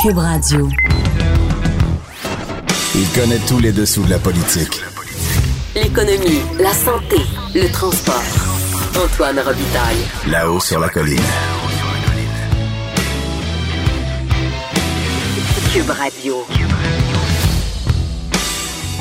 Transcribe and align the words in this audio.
Cube 0.00 0.18
Radio. 0.18 0.68
Il 2.94 3.08
connaît 3.20 3.40
tous 3.48 3.58
les 3.58 3.72
dessous 3.72 4.04
de 4.04 4.10
la 4.10 4.20
politique. 4.20 4.80
L'économie, 5.74 6.40
la 6.60 6.72
santé, 6.72 7.16
le 7.52 7.68
transport. 7.72 8.22
Antoine 8.96 9.40
Robitaille. 9.40 9.98
Là-haut 10.28 10.60
sur 10.60 10.78
la 10.78 10.88
colline. 10.88 11.18
Cube 15.72 15.90
Radio. 15.90 16.46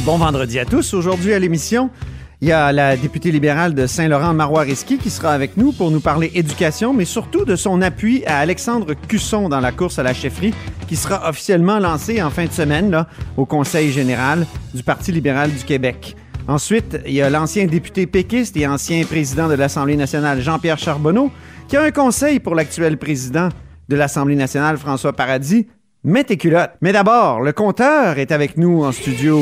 Bon 0.01 0.17
vendredi 0.17 0.57
à 0.57 0.65
tous. 0.65 0.95
Aujourd'hui 0.95 1.33
à 1.33 1.39
l'émission, 1.39 1.91
il 2.41 2.49
y 2.49 2.51
a 2.51 2.71
la 2.71 2.95
députée 2.95 3.31
libérale 3.31 3.73
de 3.73 3.87
Saint-Laurent, 3.87 4.33
Marois 4.33 4.65
qui 4.65 5.09
sera 5.09 5.31
avec 5.31 5.57
nous 5.57 5.71
pour 5.71 5.89
nous 5.89 5.99
parler 5.99 6.31
éducation, 6.35 6.93
mais 6.93 7.05
surtout 7.05 7.45
de 7.45 7.55
son 7.55 7.81
appui 7.81 8.23
à 8.25 8.37
Alexandre 8.37 8.93
Cusson 8.93 9.49
dans 9.49 9.59
la 9.59 9.71
course 9.71 9.97
à 9.97 10.03
la 10.03 10.13
chefferie, 10.13 10.53
qui 10.87 10.95
sera 10.95 11.27
officiellement 11.27 11.79
lancée 11.79 12.21
en 12.21 12.29
fin 12.29 12.45
de 12.45 12.51
semaine 12.51 13.05
au 13.37 13.45
Conseil 13.45 13.91
général 13.91 14.45
du 14.75 14.83
Parti 14.83 15.11
libéral 15.11 15.51
du 15.51 15.63
Québec. 15.63 16.15
Ensuite, 16.47 16.99
il 17.07 17.13
y 17.13 17.21
a 17.21 17.29
l'ancien 17.29 17.65
député 17.65 18.05
péquiste 18.05 18.55
et 18.55 18.67
ancien 18.67 19.03
président 19.03 19.49
de 19.49 19.55
l'Assemblée 19.55 19.97
nationale, 19.97 20.39
Jean-Pierre 20.39 20.77
Charbonneau, 20.77 21.31
qui 21.67 21.75
a 21.75 21.81
un 21.81 21.91
conseil 21.91 22.39
pour 22.39 22.53
l'actuel 22.53 22.97
président 22.97 23.49
de 23.89 23.95
l'Assemblée 23.95 24.35
nationale, 24.35 24.77
François 24.77 25.13
Paradis. 25.13 25.67
Mets 26.03 26.23
tes 26.23 26.37
culottes. 26.37 26.71
Mais 26.81 26.93
d'abord, 26.93 27.41
le 27.41 27.51
compteur 27.51 28.19
est 28.19 28.31
avec 28.31 28.57
nous 28.57 28.83
en 28.83 28.91
studio. 28.91 29.41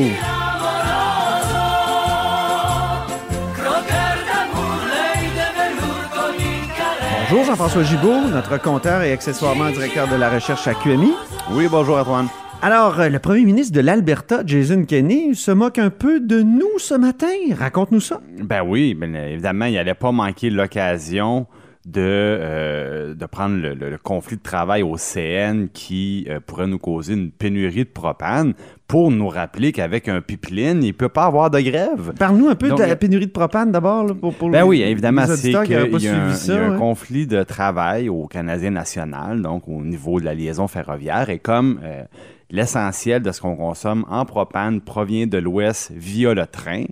Bonjour 7.28 7.44
Jean-François 7.46 7.82
Gibault, 7.82 8.30
notre 8.30 8.62
compteur 8.62 9.02
et 9.02 9.12
accessoirement 9.12 9.72
directeur 9.72 10.08
de 10.08 10.16
la 10.16 10.30
recherche 10.30 10.68
à 10.68 10.76
QMI. 10.76 11.12
Oui, 11.54 11.68
bonjour 11.68 11.98
Antoine. 11.98 12.28
Alors, 12.62 13.00
euh, 13.00 13.10
le 13.10 13.18
premier 13.18 13.44
ministre 13.46 13.74
de 13.74 13.82
l'Alberta, 13.82 14.44
Jason 14.46 14.86
Kenney, 14.86 15.34
se 15.34 15.50
moque 15.50 15.80
un 15.80 15.90
peu 15.90 16.20
de 16.20 16.44
nous 16.44 16.78
ce 16.78 16.94
matin. 16.94 17.34
Raconte-nous 17.58 18.00
ça. 18.00 18.22
Ben 18.44 18.62
oui, 18.64 18.94
ben, 18.94 19.16
évidemment, 19.16 19.66
il 19.66 19.74
n'allait 19.74 19.96
pas 19.96 20.12
manquer 20.12 20.52
l'occasion 20.52 21.48
de, 21.86 22.02
euh, 22.02 23.14
de 23.14 23.26
prendre 23.28 23.58
le, 23.62 23.74
le- 23.76 23.92
le 23.92 23.98
conflit 24.00 24.38
de 24.38 24.42
travail 24.42 24.82
au 24.82 24.98
CN 24.98 25.68
qui 25.72 26.26
euh, 26.30 26.40
pourrait 26.46 26.66
nous 26.68 26.80
causer 26.80 27.14
une 27.14 27.30
pénurie 27.32 27.84
de 27.84 27.90
propane 27.90 28.54
pour 28.88 29.12
nous 29.12 29.28
rappeler 29.30 29.72
qu'avec 29.72 30.08
un 30.08 30.22
pipeline, 30.22 30.84
il 30.84 30.88
ne 30.88 30.92
peut 30.94 31.10
pas 31.10 31.26
avoir 31.26 31.50
de 31.52 31.60
grève. 31.60 32.14
Parle-nous 32.18 32.48
un 32.50 32.56
peu 32.56 32.70
Donc, 32.70 32.80
de 32.80 32.84
la 32.86 32.96
pénurie 32.96 33.28
de 33.28 33.32
propane 33.32 33.72
d'abord. 33.72 34.08
pour, 34.16 34.34
pour 34.34 34.50
Ben 34.50 34.62
les- 34.64 34.68
oui, 34.68 34.82
évidemment, 34.82 35.26
c'est 35.28 35.42
qu'il 35.42 35.52
y 35.52 35.56
a 35.76 35.82
un, 35.84 35.88
y 35.88 36.08
a 36.50 36.70
ouais. 36.72 36.78
conflit 36.78 37.28
de 37.28 37.44
travail 37.44 38.10
au 38.10 38.26
Canadien 38.28 38.72
national, 38.72 39.42
donc 39.42 39.68
au 39.68 39.82
niveau 39.84 40.20
de 40.20 40.26
la 40.26 40.34
liaison 40.34 40.68
ferroviaire. 40.68 41.30
Et 41.30 41.38
comme 41.40 41.80
euh, 41.84 42.04
l'essentiel 42.52 43.22
de 43.22 43.32
ce 43.32 43.42
qu'on 43.42 43.56
consomme 43.56 44.06
en 44.10 44.26
propane 44.26 44.82
provient 44.82 45.28
de 45.28 45.38
l'Ouest 45.38 45.92
via 45.96 46.34
le 46.34 46.46
train, 46.48 46.84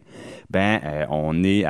ben 0.49 0.79
euh, 0.83 1.05
on 1.09 1.43
est 1.43 1.63
euh, 1.65 1.69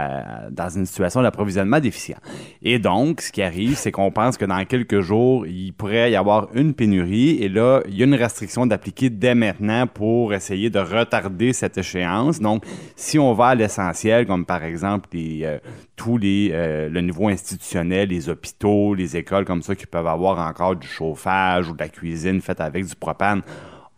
dans 0.51 0.69
une 0.69 0.85
situation 0.85 1.21
d'approvisionnement 1.21 1.79
déficient. 1.79 2.17
Et 2.61 2.79
donc, 2.79 3.21
ce 3.21 3.31
qui 3.31 3.41
arrive, 3.41 3.75
c'est 3.75 3.91
qu'on 3.91 4.11
pense 4.11 4.37
que 4.37 4.45
dans 4.45 4.63
quelques 4.65 5.01
jours, 5.01 5.45
il 5.47 5.73
pourrait 5.73 6.11
y 6.11 6.15
avoir 6.15 6.49
une 6.53 6.73
pénurie. 6.73 7.41
Et 7.41 7.49
là, 7.49 7.81
il 7.87 7.97
y 7.97 8.01
a 8.01 8.05
une 8.05 8.15
restriction 8.15 8.65
d'appliquer 8.65 9.09
dès 9.09 9.35
maintenant 9.35 9.87
pour 9.87 10.33
essayer 10.33 10.69
de 10.69 10.79
retarder 10.79 11.53
cette 11.53 11.77
échéance. 11.77 12.39
Donc, 12.39 12.63
si 12.95 13.19
on 13.19 13.33
va 13.33 13.47
à 13.47 13.55
l'essentiel, 13.55 14.25
comme 14.25 14.45
par 14.45 14.63
exemple 14.63 15.09
euh, 15.15 15.59
tous 15.95 16.17
les, 16.17 16.49
le 16.49 17.01
niveau 17.01 17.27
institutionnel, 17.27 18.09
les 18.09 18.29
hôpitaux, 18.29 18.93
les 18.93 19.15
écoles 19.15 19.45
comme 19.45 19.61
ça 19.61 19.75
qui 19.75 19.85
peuvent 19.85 20.07
avoir 20.07 20.39
encore 20.39 20.75
du 20.75 20.87
chauffage 20.87 21.69
ou 21.69 21.73
de 21.73 21.79
la 21.79 21.89
cuisine 21.89 22.41
faite 22.41 22.61
avec 22.61 22.85
du 22.85 22.95
propane, 22.95 23.41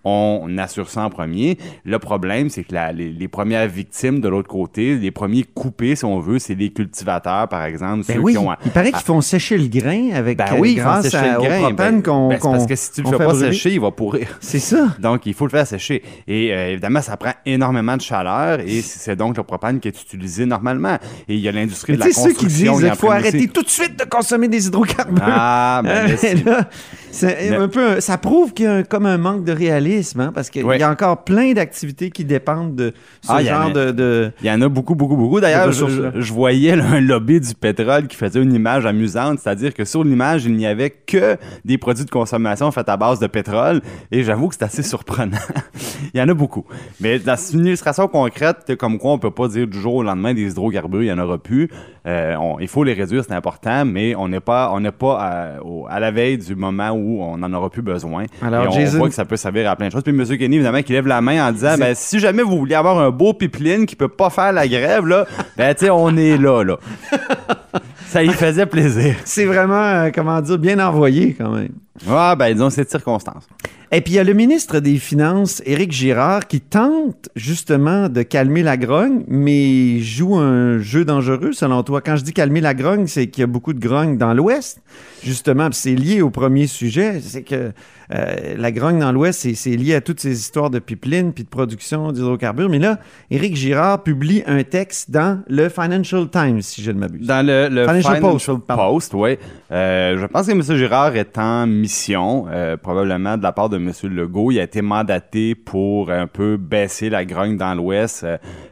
on 0.05 0.57
assure 0.59 0.89
ça 0.89 1.01
en 1.01 1.09
premier. 1.09 1.57
Le 1.83 1.99
problème, 1.99 2.49
c'est 2.49 2.63
que 2.63 2.73
la- 2.73 2.91
les, 2.91 3.11
les 3.11 3.27
premières 3.27 3.67
victimes 3.67 4.21
de 4.21 4.29
l'autre 4.29 4.47
côté, 4.47 4.95
les 4.95 5.11
premiers 5.11 5.43
coupés, 5.43 5.95
si 5.95 6.05
on 6.05 6.19
veut, 6.19 6.39
c'est 6.39 6.55
les 6.55 6.69
cultivateurs, 6.71 7.47
par 7.49 7.63
exemple, 7.65 8.05
Ben 8.07 8.15
ceux 8.15 8.19
oui, 8.21 8.31
qui 8.33 8.37
ont... 8.37 8.49
il 8.65 8.71
paraît 8.71 8.91
qu'ils 8.91 9.01
font 9.01 9.21
sécher 9.21 9.57
le 9.57 9.67
grain 9.67 10.11
avec 10.13 10.37
Ben 10.37 10.45
oui, 10.59 10.75
grâce 10.75 11.13
à, 11.13 11.33
le 11.33 11.39
au 11.39 11.43
grain. 11.43 11.59
propane 11.59 11.95
Ben- 11.95 12.03
qu'on 12.03 12.27
ben, 12.29 12.39
qu'on- 12.39 12.51
parce 12.51 12.65
que 12.67 12.75
si 12.75 12.91
tu 12.91 13.01
le 13.01 13.09
fais 13.09 13.17
pas 13.17 13.25
brûler. 13.27 13.51
sécher, 13.51 13.71
il 13.73 13.79
va 13.81 13.91
pourrir. 13.91 14.37
C'est 14.39 14.59
ça. 14.59 14.95
Donc, 14.99 15.25
il 15.25 15.33
faut 15.33 15.45
le 15.45 15.51
faire 15.51 15.65
sécher. 15.67 16.03
Et 16.27 16.53
euh, 16.53 16.71
évidemment, 16.73 17.01
ça 17.01 17.17
prend 17.17 17.33
énormément 17.45 17.97
de 17.97 18.01
chaleur 18.01 18.59
et 18.59 18.81
c'est 18.81 19.15
donc 19.15 19.37
le 19.37 19.43
propane 19.43 19.79
qui 19.79 19.87
est 19.87 20.01
utilisé 20.01 20.45
normalement. 20.45 20.97
Et 21.27 21.33
il 21.35 21.39
y 21.39 21.47
a 21.47 21.51
l'industrie 21.51 21.93
de 21.93 21.99
la 21.99 22.05
sais, 22.05 22.11
ceux 22.13 22.29
qui 22.29 22.35
construction. 22.45 22.73
disent 22.77 22.85
qu'il 22.85 22.95
faut 22.95 23.09
arrêter 23.11 23.47
tout 23.47 23.63
de 23.63 23.69
suite 23.69 23.97
de 23.99 24.05
consommer 24.05 24.47
des 24.47 24.67
hydrocarbures. 24.67 25.23
Ah, 25.25 25.81
ben, 25.83 26.07
là, 26.45 26.69
c'est- 27.15 27.55
un 27.55 27.67
peu, 27.67 27.99
ça 28.01 28.17
prouve 28.17 28.53
qu'il 28.53 28.65
y 28.65 28.67
a 28.67 28.73
un- 28.75 28.83
comme 28.83 29.05
un 29.05 29.17
manque 29.17 29.43
de 29.43 29.51
réalisme, 29.51 30.19
hein, 30.19 30.31
parce 30.33 30.49
qu'il 30.49 30.63
Ouais. 30.65 30.77
y 30.79 30.83
a 30.83 30.89
encore 30.91 31.23
plein 31.23 31.53
d'activités 31.53 32.09
qui 32.11 32.25
dépendent 32.25 32.75
de 32.75 32.93
ce 33.21 33.31
Ah, 33.31 33.43
genre 33.43 33.61
a- 33.75 33.91
de, 33.91 34.31
Il 34.41 34.47
y 34.47 34.51
en 34.51 34.61
a 34.61 34.67
beaucoup, 34.69 34.95
beaucoup, 34.95 35.15
beaucoup. 35.15 35.39
D'ailleurs, 35.39 35.71
je, 35.71 35.83
ressources-là. 35.85 36.11
je- 36.15 36.21
je 36.21 36.33
voyais 36.33 36.75
là, 36.75 36.85
un 36.91 37.01
lobby 37.01 37.39
du 37.39 37.53
pétrole 37.55 38.07
qui 38.07 38.15
faisait 38.17 38.41
une 38.41 38.53
image 38.53 38.85
amusante, 38.85 39.39
c'est-à-dire 39.39 39.73
que 39.73 39.85
sur 39.85 40.03
l'image, 40.03 40.45
il 40.45 40.55
n'y 40.55 40.67
avait 40.67 40.89
que 40.89 41.37
des 41.63 41.77
produits 41.77 42.05
de 42.05 42.09
consommation 42.11 42.71
faits 42.71 42.89
à 42.89 42.97
base 42.97 43.19
de 43.19 43.27
pétrole, 43.27 43.81
et 44.11 44.23
j'avoue 44.23 44.49
que 44.49 44.55
c'est 44.55 44.65
assez 44.65 44.83
surprenant. 44.83 45.37
il 46.13 46.19
y 46.19 46.21
en 46.21 46.27
a 46.29 46.33
beaucoup. 46.33 46.65
Mais 46.99 47.19
dans 47.19 47.35
une 47.35 47.65
illustration 47.65 48.07
concrète, 48.07 48.75
comme 48.77 48.97
quoi 48.97 49.11
on 49.13 49.19
peut 49.19 49.31
pas 49.31 49.47
dire 49.47 49.67
du 49.67 49.79
jour 49.79 49.95
au 49.95 50.03
lendemain 50.03 50.33
des 50.33 50.51
hydrocarbures, 50.51 51.03
il 51.03 51.07
y 51.07 51.11
en 51.13 51.19
aura 51.19 51.37
plus. 51.37 51.69
Euh, 52.07 52.35
on- 52.35 52.59
il 52.59 52.67
faut 52.67 52.83
les 52.83 52.93
réduire, 52.93 53.23
c'est 53.27 53.33
important, 53.33 53.83
mais 53.85 54.13
on 54.15 54.27
n'est 54.27 54.39
pas, 54.39 54.69
on 54.73 54.79
n'est 54.79 54.91
pas 54.91 55.17
à, 55.19 55.61
au- 55.63 55.87
à 55.89 55.99
la 55.99 56.11
veille 56.11 56.37
du 56.37 56.55
moment 56.55 56.91
où 56.91 57.04
on 57.21 57.37
n'en 57.37 57.51
aura 57.53 57.69
plus 57.69 57.81
besoin. 57.81 58.25
Alors, 58.41 58.65
et 58.65 58.67
on 58.67 58.71
Jason- 58.71 58.97
voit 58.97 59.09
que 59.09 59.15
ça 59.15 59.25
peut 59.25 59.37
servir 59.37 59.69
à 59.69 59.75
plein 59.75 59.87
de 59.87 59.91
choses. 59.91 60.03
Puis 60.03 60.13
M. 60.13 60.37
Kenny, 60.37 60.55
évidemment, 60.55 60.81
qui 60.81 60.93
lève 60.93 61.07
la 61.07 61.21
main 61.21 61.47
en 61.47 61.51
disant, 61.51 61.75
ben, 61.77 61.93
si 61.95 62.19
jamais 62.19 62.43
vous 62.43 62.57
voulez 62.57 62.75
avoir 62.75 62.99
un 62.99 63.11
beau 63.11 63.33
pipeline 63.33 63.85
qui 63.85 63.95
peut 63.95 64.07
pas 64.07 64.29
faire 64.29 64.51
la 64.51 64.67
grève, 64.67 65.05
là, 65.05 65.25
ben, 65.57 65.73
tu 65.73 65.85
sais, 65.85 65.89
on 65.91 66.15
est 66.17 66.37
là, 66.37 66.63
là. 66.63 66.77
ça 68.07 68.23
y 68.23 68.29
faisait 68.29 68.65
plaisir. 68.65 69.15
C'est 69.25 69.45
vraiment, 69.45 69.81
euh, 69.83 70.09
comment 70.13 70.41
dire, 70.41 70.57
bien 70.57 70.79
envoyé 70.79 71.33
quand 71.37 71.49
même. 71.49 71.69
Ah, 72.09 72.35
ben, 72.35 72.53
disons, 72.53 72.69
c'est 72.69 72.83
de 72.85 72.89
circonstance. 72.89 73.47
Et 73.91 74.01
puis 74.01 74.13
il 74.13 74.15
y 74.17 74.19
a 74.19 74.23
le 74.23 74.33
ministre 74.33 74.79
des 74.79 74.97
Finances, 74.97 75.61
Éric 75.65 75.91
Girard, 75.91 76.47
qui 76.47 76.59
tente 76.59 77.29
justement 77.35 78.09
de 78.09 78.23
calmer 78.23 78.63
la 78.63 78.75
grogne, 78.77 79.23
mais 79.27 79.99
joue 79.99 80.35
un 80.35 80.79
jeu 80.79 81.05
dangereux 81.05 81.53
selon 81.53 81.83
toi. 81.83 82.01
Quand 82.01 82.17
je 82.17 82.23
dis 82.23 82.33
calmer 82.33 82.59
la 82.61 82.73
grogne, 82.73 83.07
c'est 83.07 83.27
qu'il 83.27 83.41
y 83.41 83.43
a 83.43 83.47
beaucoup 83.47 83.73
de 83.73 83.79
grogne 83.79 84.17
dans 84.17 84.33
l'Ouest, 84.33 84.81
justement. 85.23 85.69
C'est 85.71 85.95
lié 85.95 86.21
au 86.21 86.29
premier 86.31 86.67
sujet, 86.67 87.21
c'est 87.21 87.43
que 87.43 87.71
euh, 88.13 88.55
la 88.57 88.71
grogne 88.71 88.99
dans 88.99 89.11
l'Ouest, 89.11 89.47
c'est- 89.55 89.75
lié 89.77 89.95
à 89.95 90.01
toutes 90.01 90.19
ces 90.19 90.37
histoires 90.39 90.69
de 90.69 90.79
pipeline 90.79 91.31
puis 91.31 91.43
de 91.43 91.49
production 91.49 92.11
d'hydrocarbures. 92.11 92.69
Mais 92.69 92.79
là, 92.79 92.99
Éric 93.31 93.55
Girard 93.55 94.03
publie 94.03 94.43
un 94.47 94.63
texte 94.63 95.09
dans 95.11 95.41
le 95.47 95.69
Financial 95.69 96.27
Times, 96.29 96.61
si 96.61 96.83
je 96.83 96.91
ne 96.91 96.99
m'abuse. 96.99 97.25
Dans 97.25 97.45
le, 97.45 97.69
le 97.69 97.83
Financial 97.87 98.15
Financial, 98.17 98.59
Post. 98.59 98.79
Post, 98.79 99.13
oui. 99.13 99.37
Euh, 99.71 100.17
je 100.19 100.25
pense 100.27 100.45
que 100.45 100.51
M. 100.51 100.61
Girard 100.61 101.15
est 101.15 101.37
en 101.39 101.65
mission, 101.65 102.45
euh, 102.49 102.77
probablement 102.77 103.35
de 103.35 103.43
la 103.43 103.51
part 103.51 103.69
de 103.69 103.77
M. 103.77 103.91
Legault. 104.03 104.51
Il 104.51 104.59
a 104.59 104.63
été 104.63 104.81
mandaté 104.81 105.55
pour 105.55 106.11
un 106.11 106.27
peu 106.27 106.57
baisser 106.57 107.09
la 107.09 107.25
grogne 107.25 107.57
dans 107.57 107.73
l'Ouest, 107.73 108.25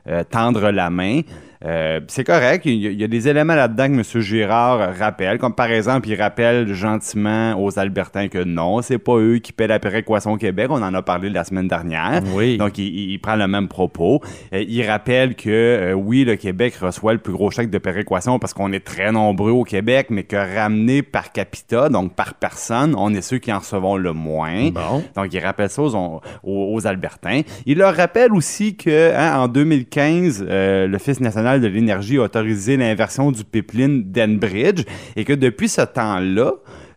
euh, 0.08 0.24
tendre 0.30 0.70
la 0.70 0.90
main. 0.90 1.22
Euh, 1.66 2.00
c'est 2.08 2.24
correct, 2.26 2.66
il 2.66 2.74
y, 2.76 2.88
a, 2.88 2.92
il 2.92 3.00
y 3.00 3.04
a 3.04 3.08
des 3.08 3.28
éléments 3.28 3.56
là-dedans 3.56 3.88
que 3.88 3.94
M. 4.18 4.22
Girard 4.22 4.96
rappelle, 4.98 5.38
comme 5.38 5.54
par 5.56 5.72
exemple, 5.72 6.10
il 6.10 6.22
rappelle 6.22 6.74
gentiment 6.74 7.56
aux 7.62 7.80
Albertains 7.80 8.28
que 8.28 8.44
non, 8.44 8.82
c'est 8.82 8.98
pas 8.98 9.16
eux 9.18 9.38
qui 9.38 9.54
paient 9.54 9.68
la 9.68 9.80
péréquation 9.80 10.34
au 10.34 10.38
Québec, 10.38 10.68
on 10.70 10.82
en 10.82 10.94
a 10.94 11.02
parlé 11.02 11.30
la 11.30 11.44
semaine 11.44 11.68
dernière. 11.68 12.22
Oui. 12.36 12.58
Donc, 12.58 12.78
il, 12.78 12.86
il- 12.88 13.12
il 13.12 13.20
prend 13.20 13.36
le 13.36 13.48
même 13.48 13.68
propos. 13.68 14.22
Euh, 14.54 14.64
il 14.68 14.86
rappelle 14.90 15.36
que, 15.36 15.50
euh, 15.50 15.94
oui, 15.94 16.24
le 16.26 16.36
Québec 16.36 16.76
reçoit 16.82 17.14
le 17.14 17.20
plus 17.20 17.34
gros 17.34 17.50
chèque 17.52 17.70
de 17.70 17.78
péréquation 17.78 18.40
parce 18.40 18.54
qu'on 18.54 18.72
est 18.74 18.84
très 18.84 19.12
nombreux 19.12 19.52
au 19.52 19.64
Québec, 19.64 20.08
mais 20.10 20.24
que 20.24 20.36
ramené 20.36 21.02
par 21.02 21.32
capita, 21.32 21.90
donc 21.90 22.14
par 22.16 22.34
personne, 22.34 22.94
on 22.98 23.14
est 23.14 23.22
ceux 23.22 23.38
qui 23.38 23.54
en 23.54 23.60
recevons 23.60 23.96
le 23.98 24.12
moins. 24.14 24.70
Bon. 24.72 25.04
Donc, 25.16 25.34
il 25.34 25.40
rappelle 25.40 25.70
ça 25.70 25.82
aux, 25.82 25.96
aux- 25.96 26.22
aux 26.44 26.88
Albertains. 26.88 27.42
Il 27.66 27.78
leur 27.78 27.96
rappelle 27.96 28.34
aussi 28.34 28.76
que 28.76 29.14
hein, 29.16 29.38
en 29.40 29.48
2015, 29.48 30.46
euh, 30.50 30.88
l'Office 30.88 31.20
national 31.20 31.53
de 31.60 31.68
l'énergie 31.68 32.18
a 32.18 32.24
autorisé 32.24 32.78
l'inversion 32.78 33.32
du 33.32 33.44
pipeline 33.44 34.04
d'Enbridge 34.12 34.84
et 35.16 35.26
que 35.26 35.34
depuis 35.34 35.70
ce 35.70 35.82
temps-là, 35.82 36.54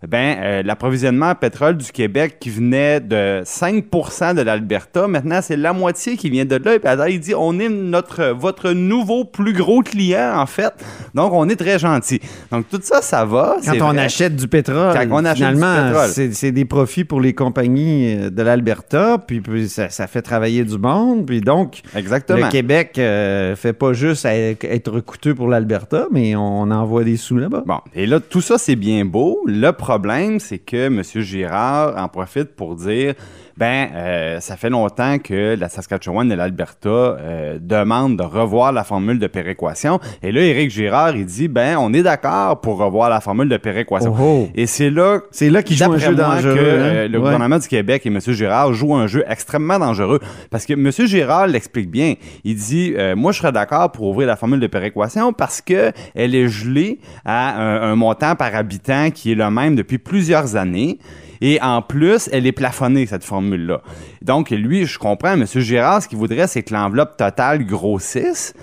ben, 0.06 0.37
euh, 0.40 0.62
l'approvisionnement 0.62 1.31
en 1.31 1.34
pétrole 1.34 1.76
du 1.76 1.90
Québec 1.90 2.37
qui 2.40 2.50
venait 2.50 3.00
de 3.00 3.43
5% 3.44 4.34
de 4.34 4.43
l'Alberta, 4.43 5.08
maintenant 5.08 5.40
c'est 5.43 5.56
la 5.56 5.72
moitié 5.72 6.16
qui 6.16 6.31
vient 6.31 6.44
de 6.44 6.56
là. 6.56 6.75
Et 6.75 6.78
puis 6.78 6.90
il 7.08 7.20
dit 7.20 7.34
on 7.34 7.58
est 7.58 7.69
notre 7.69 8.26
votre 8.26 8.72
nouveau 8.72 9.25
plus 9.25 9.52
gros 9.52 9.81
client 9.81 10.32
en 10.37 10.46
fait. 10.46 10.72
Donc 11.14 11.32
on 11.32 11.48
est 11.48 11.56
très 11.56 11.78
gentil. 11.78 12.20
Donc 12.50 12.69
tout 12.69 12.81
ça, 12.82 13.02
ça 13.02 13.25
va. 13.25 13.56
Quand 13.64 13.94
on 13.94 13.96
achète 13.96 14.37
du 14.37 14.48
pétrole, 14.48 14.94
Quand 14.94 15.06
on 15.10 15.25
achète 15.25 15.37
finalement, 15.37 15.93
c'est 16.08 16.52
des 16.52 16.64
profits 16.64 17.04
pour 17.04 17.20
les 17.20 17.32
compagnies 17.32 18.14
euh, 18.14 18.31
de 18.31 18.42
l'Alberta, 18.42 19.19
puis, 19.19 19.42
ça, 19.69 20.06
fait 20.06 20.22
travailler 20.22 20.64
du 20.64 20.78
monde, 20.78 21.26
puis 21.26 21.40
donc 21.40 21.81
Exactement. 21.94 22.46
le 22.46 22.50
Québec 22.50 22.96
euh, 22.99 23.56
fait 23.56 23.72
pas 23.72 23.92
juste 23.92 24.25
être 24.26 25.00
coûteux 25.00 25.34
pour 25.34 25.49
l'Alberta, 25.49 26.06
mais 26.10 26.37
on 26.37 26.70
envoie 26.70 27.04
des 27.04 27.16
sous 27.16 27.38
là-bas. 27.38 27.64
Bon, 27.66 27.78
et 27.94 28.06
là 28.06 28.20
tout 28.20 28.40
ça 28.40 28.58
c'est 28.58 28.76
bien 28.76 29.04
beau. 29.04 29.42
Le 29.46 29.72
problème, 29.86 30.40
c'est 30.40 30.58
que 30.58 30.86
M. 30.86 31.00
Girard 31.22 31.96
en 31.96 32.08
profite 32.08 32.56
pour 32.56 32.74
dire 32.74 33.14
ben, 33.56 33.88
euh, 33.94 34.40
ça 34.40 34.56
fait 34.56 34.68
longtemps 34.68 35.18
que 35.18 35.56
la 35.58 35.68
Saskatchewan 35.70 36.30
et 36.30 36.36
l'Alberta 36.36 36.88
euh, 36.88 37.58
demandent 37.58 38.18
de 38.18 38.22
revoir 38.22 38.70
la 38.70 38.84
formule 38.84 39.18
de 39.18 39.26
péréquation. 39.26 39.98
Et 40.22 40.30
là, 40.30 40.42
Éric 40.42 40.70
Girard, 40.70 41.16
il 41.16 41.24
dit, 41.24 41.48
ben, 41.48 41.78
on 41.78 41.92
est 41.94 42.02
d'accord 42.02 42.60
pour 42.60 42.76
revoir 42.76 43.08
la 43.08 43.20
formule 43.20 43.48
de 43.48 43.56
péréquation. 43.56 44.14
Oh, 44.14 44.22
oh. 44.22 44.48
Et 44.54 44.66
c'est 44.66 44.90
là, 44.90 45.20
c'est 45.30 45.48
là 45.48 45.62
qu'il 45.62 45.76
joue 45.76 45.90
un 45.90 45.98
jeu 45.98 46.14
dangereux. 46.14 46.54
Que, 46.54 46.60
euh, 46.60 47.04
hein? 47.04 47.08
le 47.08 47.18
gouvernement 47.18 47.58
du 47.58 47.66
Québec 47.66 48.04
et 48.04 48.08
M. 48.08 48.20
Girard 48.20 48.74
jouent 48.74 48.94
un 48.94 49.06
jeu 49.06 49.24
extrêmement 49.26 49.78
dangereux. 49.78 50.20
Parce 50.50 50.66
que 50.66 50.74
M. 50.74 50.90
Girard 51.06 51.46
l'explique 51.46 51.90
bien. 51.90 52.14
Il 52.44 52.56
dit, 52.56 52.94
moi, 53.16 53.32
je 53.32 53.38
serais 53.38 53.52
d'accord 53.52 53.90
pour 53.90 54.08
ouvrir 54.08 54.26
la 54.26 54.36
formule 54.36 54.60
de 54.60 54.66
péréquation 54.66 55.32
parce 55.32 55.62
que 55.62 55.92
elle 56.14 56.34
est 56.34 56.48
gelée 56.48 56.98
à 57.24 57.56
un 57.58 57.96
montant 57.96 58.34
par 58.34 58.54
habitant 58.54 59.10
qui 59.10 59.32
est 59.32 59.34
le 59.34 59.50
même 59.50 59.76
depuis 59.76 59.98
plusieurs 59.98 60.56
années. 60.56 60.98
Et 61.40 61.60
en 61.60 61.82
plus, 61.82 62.28
elle 62.32 62.46
est 62.46 62.52
plafonnée, 62.52 63.06
cette 63.06 63.24
formule-là. 63.24 63.82
Donc, 64.22 64.50
lui, 64.50 64.86
je 64.86 64.98
comprends, 64.98 65.34
M. 65.34 65.46
Girard, 65.46 66.02
ce 66.02 66.08
qu'il 66.08 66.18
voudrait, 66.18 66.46
c'est 66.46 66.62
que 66.62 66.74
l'enveloppe 66.74 67.16
totale 67.16 67.64
grossisse. 67.64 68.54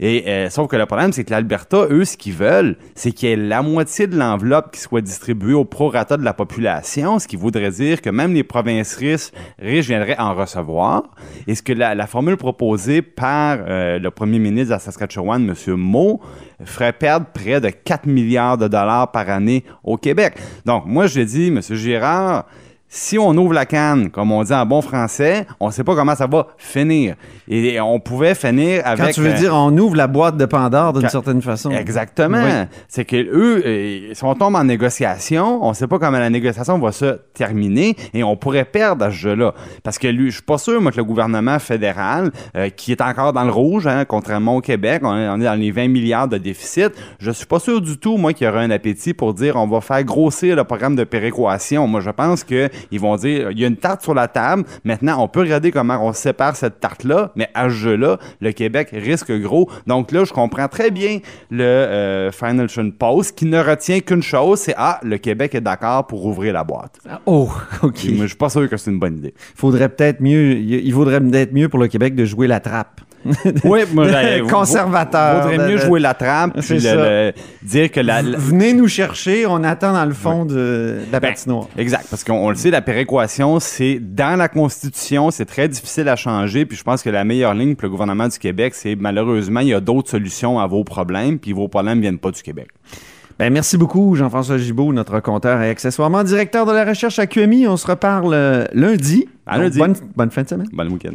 Et 0.00 0.24
euh, 0.28 0.48
sauf 0.48 0.68
que 0.68 0.76
le 0.76 0.86
problème, 0.86 1.12
c'est 1.12 1.24
que 1.24 1.30
l'Alberta, 1.30 1.86
eux, 1.90 2.04
ce 2.04 2.16
qu'ils 2.16 2.34
veulent, 2.34 2.76
c'est 2.94 3.10
qu'il 3.10 3.28
y 3.28 3.32
ait 3.32 3.36
la 3.36 3.62
moitié 3.62 4.06
de 4.06 4.16
l'enveloppe 4.16 4.72
qui 4.72 4.80
soit 4.80 5.00
distribuée 5.00 5.54
au 5.54 5.64
prorata 5.64 6.16
de 6.16 6.24
la 6.24 6.34
population, 6.34 7.18
ce 7.18 7.26
qui 7.26 7.36
voudrait 7.36 7.70
dire 7.70 8.00
que 8.00 8.10
même 8.10 8.32
les 8.32 8.44
provinces 8.44 8.94
riches, 8.96 9.30
viendraient 9.58 10.18
en 10.18 10.34
recevoir. 10.34 11.02
Et 11.46 11.54
ce 11.54 11.62
que 11.62 11.72
la, 11.72 12.06
formule 12.06 12.36
proposée 12.36 13.02
par 13.02 13.58
euh, 13.60 13.98
le 13.98 14.10
premier 14.10 14.38
ministre 14.38 14.68
de 14.68 14.74
la 14.74 14.78
Saskatchewan, 14.78 15.48
M. 15.48 15.74
Moe, 15.74 16.20
ferait 16.64 16.92
perdre 16.92 17.26
près 17.32 17.60
de 17.60 17.68
4 17.70 18.06
milliards 18.06 18.56
de 18.56 18.68
dollars 18.68 19.10
par 19.10 19.28
année 19.28 19.64
au 19.82 19.96
Québec. 19.96 20.34
Donc, 20.64 20.86
moi, 20.86 21.06
je 21.06 21.20
dis, 21.20 21.48
M. 21.48 21.60
Girard, 21.60 22.46
si 22.88 23.18
on 23.18 23.36
ouvre 23.36 23.52
la 23.52 23.66
canne, 23.66 24.10
comme 24.10 24.32
on 24.32 24.42
dit 24.42 24.54
en 24.54 24.64
bon 24.64 24.80
français, 24.80 25.46
on 25.60 25.66
ne 25.66 25.72
sait 25.72 25.84
pas 25.84 25.94
comment 25.94 26.14
ça 26.14 26.26
va 26.26 26.46
finir. 26.56 27.16
Et 27.46 27.78
on 27.80 28.00
pouvait 28.00 28.34
finir 28.34 28.82
avec. 28.84 29.06
Quand 29.06 29.12
tu 29.12 29.20
veux 29.20 29.30
euh, 29.30 29.34
dire, 29.34 29.54
on 29.54 29.76
ouvre 29.76 29.96
la 29.96 30.06
boîte 30.06 30.38
de 30.38 30.46
Pandore 30.46 30.94
d'une 30.94 31.08
certaine 31.08 31.42
façon. 31.42 31.70
Exactement. 31.70 32.66
C'est 32.88 33.04
que 33.04 33.16
eux, 33.16 33.62
euh, 33.64 34.14
si 34.14 34.24
on 34.24 34.34
tombe 34.34 34.54
en 34.54 34.64
négociation, 34.64 35.62
on 35.62 35.70
ne 35.70 35.74
sait 35.74 35.86
pas 35.86 35.98
comment 35.98 36.18
la 36.18 36.30
négociation 36.30 36.78
va 36.78 36.92
se 36.92 37.18
terminer 37.34 37.94
et 38.14 38.24
on 38.24 38.36
pourrait 38.36 38.64
perdre 38.64 39.04
à 39.04 39.10
ce 39.10 39.16
jeu-là. 39.16 39.54
Parce 39.82 39.98
que 39.98 40.08
lui, 40.08 40.30
je 40.30 40.36
suis 40.36 40.42
pas 40.42 40.58
sûr, 40.58 40.80
moi, 40.80 40.90
que 40.90 40.96
le 40.96 41.04
gouvernement 41.04 41.58
fédéral, 41.58 42.30
euh, 42.56 42.70
qui 42.70 42.92
est 42.92 43.02
encore 43.02 43.34
dans 43.34 43.44
le 43.44 43.52
rouge, 43.52 43.86
hein, 43.86 44.04
contrairement 44.06 44.56
au 44.56 44.60
Québec, 44.60 45.02
on 45.04 45.14
est, 45.14 45.44
dans 45.44 45.60
les 45.60 45.70
20 45.70 45.88
milliards 45.88 46.28
de 46.28 46.38
déficit, 46.38 46.92
je 47.18 47.30
suis 47.30 47.46
pas 47.46 47.58
sûr 47.58 47.80
du 47.82 47.98
tout, 47.98 48.16
moi, 48.16 48.32
qu'il 48.32 48.46
y 48.46 48.50
aura 48.50 48.60
un 48.60 48.70
appétit 48.70 49.12
pour 49.12 49.34
dire 49.34 49.56
on 49.56 49.66
va 49.66 49.80
faire 49.82 50.02
grossir 50.04 50.56
le 50.56 50.64
programme 50.64 50.96
de 50.96 51.04
péréquation. 51.04 51.86
Moi, 51.86 52.00
je 52.00 52.10
pense 52.10 52.44
que 52.44 52.70
ils 52.90 53.00
vont 53.00 53.16
dire 53.16 53.50
il 53.50 53.58
y 53.58 53.64
a 53.64 53.68
une 53.68 53.76
tarte 53.76 54.02
sur 54.02 54.14
la 54.14 54.28
table. 54.28 54.64
Maintenant, 54.84 55.22
on 55.22 55.28
peut 55.28 55.40
regarder 55.40 55.70
comment 55.70 55.98
on 56.06 56.12
sépare 56.12 56.56
cette 56.56 56.80
tarte-là, 56.80 57.32
mais 57.36 57.48
à 57.54 57.68
ce 57.68 57.74
jeu-là, 57.74 58.18
le 58.40 58.52
Québec 58.52 58.90
risque 58.92 59.32
gros. 59.32 59.70
Donc 59.86 60.12
là, 60.12 60.24
je 60.24 60.32
comprends 60.32 60.68
très 60.68 60.90
bien 60.90 61.18
le 61.50 61.64
euh, 61.64 62.32
Financial 62.32 62.90
Post 62.92 63.36
qui 63.36 63.46
ne 63.46 63.60
retient 63.60 64.00
qu'une 64.00 64.22
chose 64.22 64.58
c'est 64.58 64.74
ah, 64.76 65.00
le 65.02 65.18
Québec 65.18 65.54
est 65.54 65.60
d'accord 65.60 66.06
pour 66.06 66.26
ouvrir 66.26 66.52
la 66.52 66.64
boîte. 66.64 66.98
Ah, 67.08 67.20
oh, 67.26 67.50
OK. 67.82 68.04
Mais 68.04 68.22
je 68.22 68.26
suis 68.26 68.36
pas 68.36 68.48
sûr 68.48 68.68
que 68.68 68.76
c'est 68.76 68.90
une 68.90 68.98
bonne 68.98 69.18
idée. 69.18 69.34
Faudrait 69.54 69.88
peut-être 69.88 70.20
mieux, 70.20 70.56
il 70.56 70.92
vaudrait 70.92 71.20
peut-être 71.20 71.52
mieux 71.52 71.68
pour 71.68 71.78
le 71.78 71.88
Québec 71.88 72.14
de 72.14 72.24
jouer 72.24 72.46
la 72.46 72.60
trappe. 72.60 73.00
oui, 73.64 73.80
moi, 73.92 74.06
conservateur. 74.48 75.42
Vaudrait 75.42 75.68
mieux 75.68 75.78
jouer 75.78 76.00
la 76.00 76.14
trappe 76.14 76.58
puis 76.60 76.78
dire 77.62 77.90
que 77.90 78.00
la, 78.00 78.22
Venez 78.22 78.72
nous 78.72 78.88
chercher, 78.88 79.46
on 79.46 79.62
attend 79.64 79.92
dans 79.92 80.04
le 80.04 80.14
fond 80.14 80.44
de, 80.44 80.98
la 81.10 81.20
ben, 81.20 81.28
patinoire. 81.28 81.68
exact, 81.76 82.06
parce 82.10 82.24
qu'on 82.24 82.50
le 82.50 82.56
sait, 82.56 82.70
la 82.70 82.82
péréquation, 82.82 83.60
c'est 83.60 83.98
dans 84.00 84.38
la 84.38 84.48
Constitution, 84.48 85.30
c'est 85.30 85.44
très 85.44 85.68
difficile 85.68 86.08
à 86.08 86.16
changer, 86.16 86.66
puis 86.66 86.76
je 86.76 86.84
pense 86.84 87.02
que 87.02 87.10
la 87.10 87.24
meilleure 87.24 87.54
ligne 87.54 87.74
pour 87.74 87.84
le 87.84 87.90
gouvernement 87.90 88.28
du 88.28 88.38
Québec, 88.38 88.74
c'est 88.74 88.96
malheureusement, 88.96 89.60
il 89.60 89.68
y 89.68 89.74
a 89.74 89.80
d'autres 89.80 90.10
solutions 90.10 90.58
à 90.58 90.66
vos 90.66 90.84
problèmes, 90.84 91.38
puis 91.38 91.52
vos 91.52 91.68
problèmes 91.68 92.00
viennent 92.00 92.18
pas 92.18 92.30
du 92.30 92.42
Québec. 92.42 92.68
Ben, 93.38 93.52
merci 93.52 93.78
beaucoup, 93.78 94.16
Jean-François 94.16 94.58
Gibault, 94.58 94.92
notre 94.92 95.20
compteur 95.20 95.62
et 95.62 95.70
accessoirement 95.70 96.24
directeur 96.24 96.66
de 96.66 96.72
la 96.72 96.84
recherche 96.84 97.20
à 97.20 97.26
QMI. 97.28 97.68
On 97.68 97.76
se 97.76 97.86
reparle 97.86 98.34
euh, 98.34 98.64
lundi. 98.72 99.28
lundi. 99.46 99.78
Bonne, 99.78 99.94
bonne 100.16 100.30
fin 100.32 100.42
de 100.42 100.48
semaine. 100.48 100.68
Bon 100.72 100.88
week-end. 100.88 101.14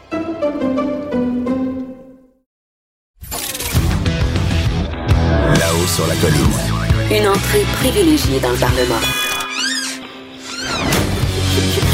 Sur 5.87 6.05
la 6.07 6.15
colline. 6.15 6.37
Une 7.11 7.27
entrée 7.27 7.63
privilégiée 7.79 8.39
dans 8.39 8.51
le 8.51 8.57
Parlement. 8.57 8.99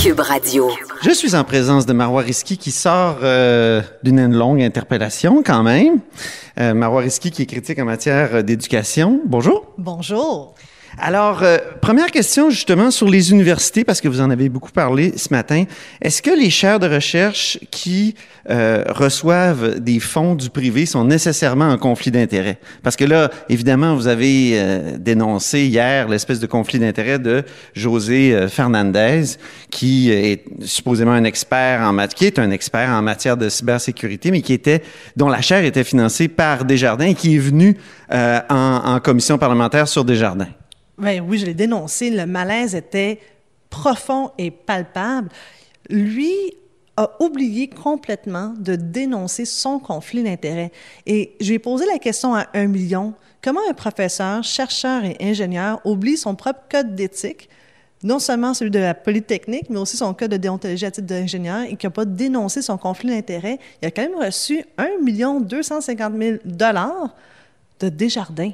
Cube 0.01 0.19
Radio. 0.19 0.69
Je 1.04 1.12
suis 1.12 1.36
en 1.36 1.44
présence 1.44 1.86
de 1.86 1.94
Marois 1.94 2.22
Risky 2.22 2.57
qui 2.57 2.71
sort 2.71 3.19
euh, 3.23 3.81
d'une 4.04 4.33
longue 4.35 4.61
interpellation 4.61 5.42
quand 5.44 5.64
même. 5.64 6.00
Euh, 6.59 6.73
Marois 6.73 7.02
Risky 7.02 7.31
qui 7.31 7.44
est 7.44 7.45
critique 7.45 7.80
en 7.80 7.85
matière 7.85 8.44
d'éducation. 8.44 9.21
Bonjour. 9.26 9.66
Bonjour. 9.78 10.56
Alors, 10.99 11.44
euh, 11.44 11.59
première 11.80 12.09
question 12.09 12.49
justement 12.49 12.89
sur 12.89 13.07
les 13.07 13.31
universités, 13.31 13.83
parce 13.83 14.01
que 14.01 14.07
vous 14.07 14.19
en 14.19 14.31
avez 14.31 14.49
beaucoup 14.49 14.71
parlé 14.71 15.13
ce 15.16 15.31
matin. 15.31 15.66
Est-ce 16.01 16.23
que 16.23 16.31
les 16.31 16.49
chaires 16.49 16.80
de 16.80 16.87
recherche 16.87 17.59
qui 17.69 18.16
euh, 18.49 18.83
reçoivent 18.89 19.80
des 19.80 19.99
fonds 19.99 20.33
du 20.33 20.49
privé 20.49 20.87
sont 20.87 21.06
nécessairement 21.06 21.69
en 21.69 21.77
conflit 21.77 22.09
d'intérêts? 22.09 22.57
Parce 22.81 22.95
que 22.95 23.06
là, 23.06 23.30
évidemment, 23.47 23.95
vous 23.95 24.07
avez 24.07 24.54
euh, 24.54 24.97
dénoncé 24.97 25.68
hier 25.68 26.07
l'espèce 26.07 26.39
de 26.39 26.47
conflit 26.47 26.80
d'intérêts 26.80 27.19
de 27.19 27.44
José 27.75 28.47
Fernandez, 28.49 29.37
qui 29.69 30.09
est 30.09 30.45
supposément 30.61 31.11
un 31.11 31.25
expert 31.25 31.81
en 31.81 31.95
qui 32.07 32.25
est 32.25 32.39
un 32.39 32.49
expert 32.49 32.89
en 32.89 33.04
matière 33.04 33.37
de 33.37 33.49
cybersécurité, 33.49 34.31
mais 34.31 34.42
qui 34.42 34.54
était 34.54 34.81
dont 35.16 35.30
la 35.30 35.42
chaire 35.42 35.63
était 35.63 35.83
financée 35.83 36.27
par 36.27 36.66
Desjardins 36.66 37.06
et 37.06 37.16
qui 37.16 37.35
est 37.35 37.39
venu 37.39 37.77
en, 38.11 38.35
en 38.49 38.99
commission 38.99 39.37
parlementaire 39.37 39.87
sur 39.87 40.04
Desjardins. 40.04 40.47
Ben 40.97 41.21
oui, 41.21 41.37
je 41.37 41.45
l'ai 41.45 41.54
dénoncé. 41.54 42.09
Le 42.09 42.25
malaise 42.25 42.75
était 42.75 43.19
profond 43.69 44.31
et 44.37 44.51
palpable. 44.51 45.30
Lui 45.89 46.33
a 46.97 47.11
oublié 47.21 47.69
complètement 47.69 48.54
de 48.57 48.75
dénoncer 48.75 49.45
son 49.45 49.77
conflit 49.77 50.23
d'intérêts. 50.23 50.71
Et 51.06 51.35
je 51.39 51.49
lui 51.49 51.56
ai 51.56 51.59
posé 51.59 51.85
la 51.85 51.99
question 51.99 52.33
à 52.33 52.47
un 52.56 52.66
million. 52.66 53.13
Comment 53.44 53.61
un 53.69 53.73
professeur, 53.73 54.44
chercheur 54.44 55.06
et 55.06 55.16
ingénieur 55.21 55.80
oublie 55.85 56.18
son 56.18 56.33
propre 56.33 56.61
code 56.69 56.95
d'éthique, 56.95 57.49
non 58.04 58.18
seulement 58.18 58.56
celui 58.56 58.71
de 58.71 58.80
la 58.80 58.95
Polytechnique, 58.95 59.69
mais 59.69 59.77
aussi 59.77 59.95
son 59.95 60.13
code 60.16 60.31
de 60.31 60.37
déontologie 60.37 60.85
à 60.85 60.92
titre 60.92 61.06
d'ingénieur 61.06 61.61
et 61.69 61.75
qui 61.75 61.85
n'a 61.85 61.92
pas 61.92 62.06
dénoncé 62.06 62.63
son 62.63 62.80
conflit 62.80 63.09
d'intérêts? 63.09 63.59
Il 63.81 63.87
a 63.87 63.92
quand 63.92 64.01
même 64.01 64.18
reçu 64.18 64.66
1 64.80 65.42
250 65.42 66.13
000 66.18 66.37
de 67.80 67.89
Desjardins. 67.89 68.54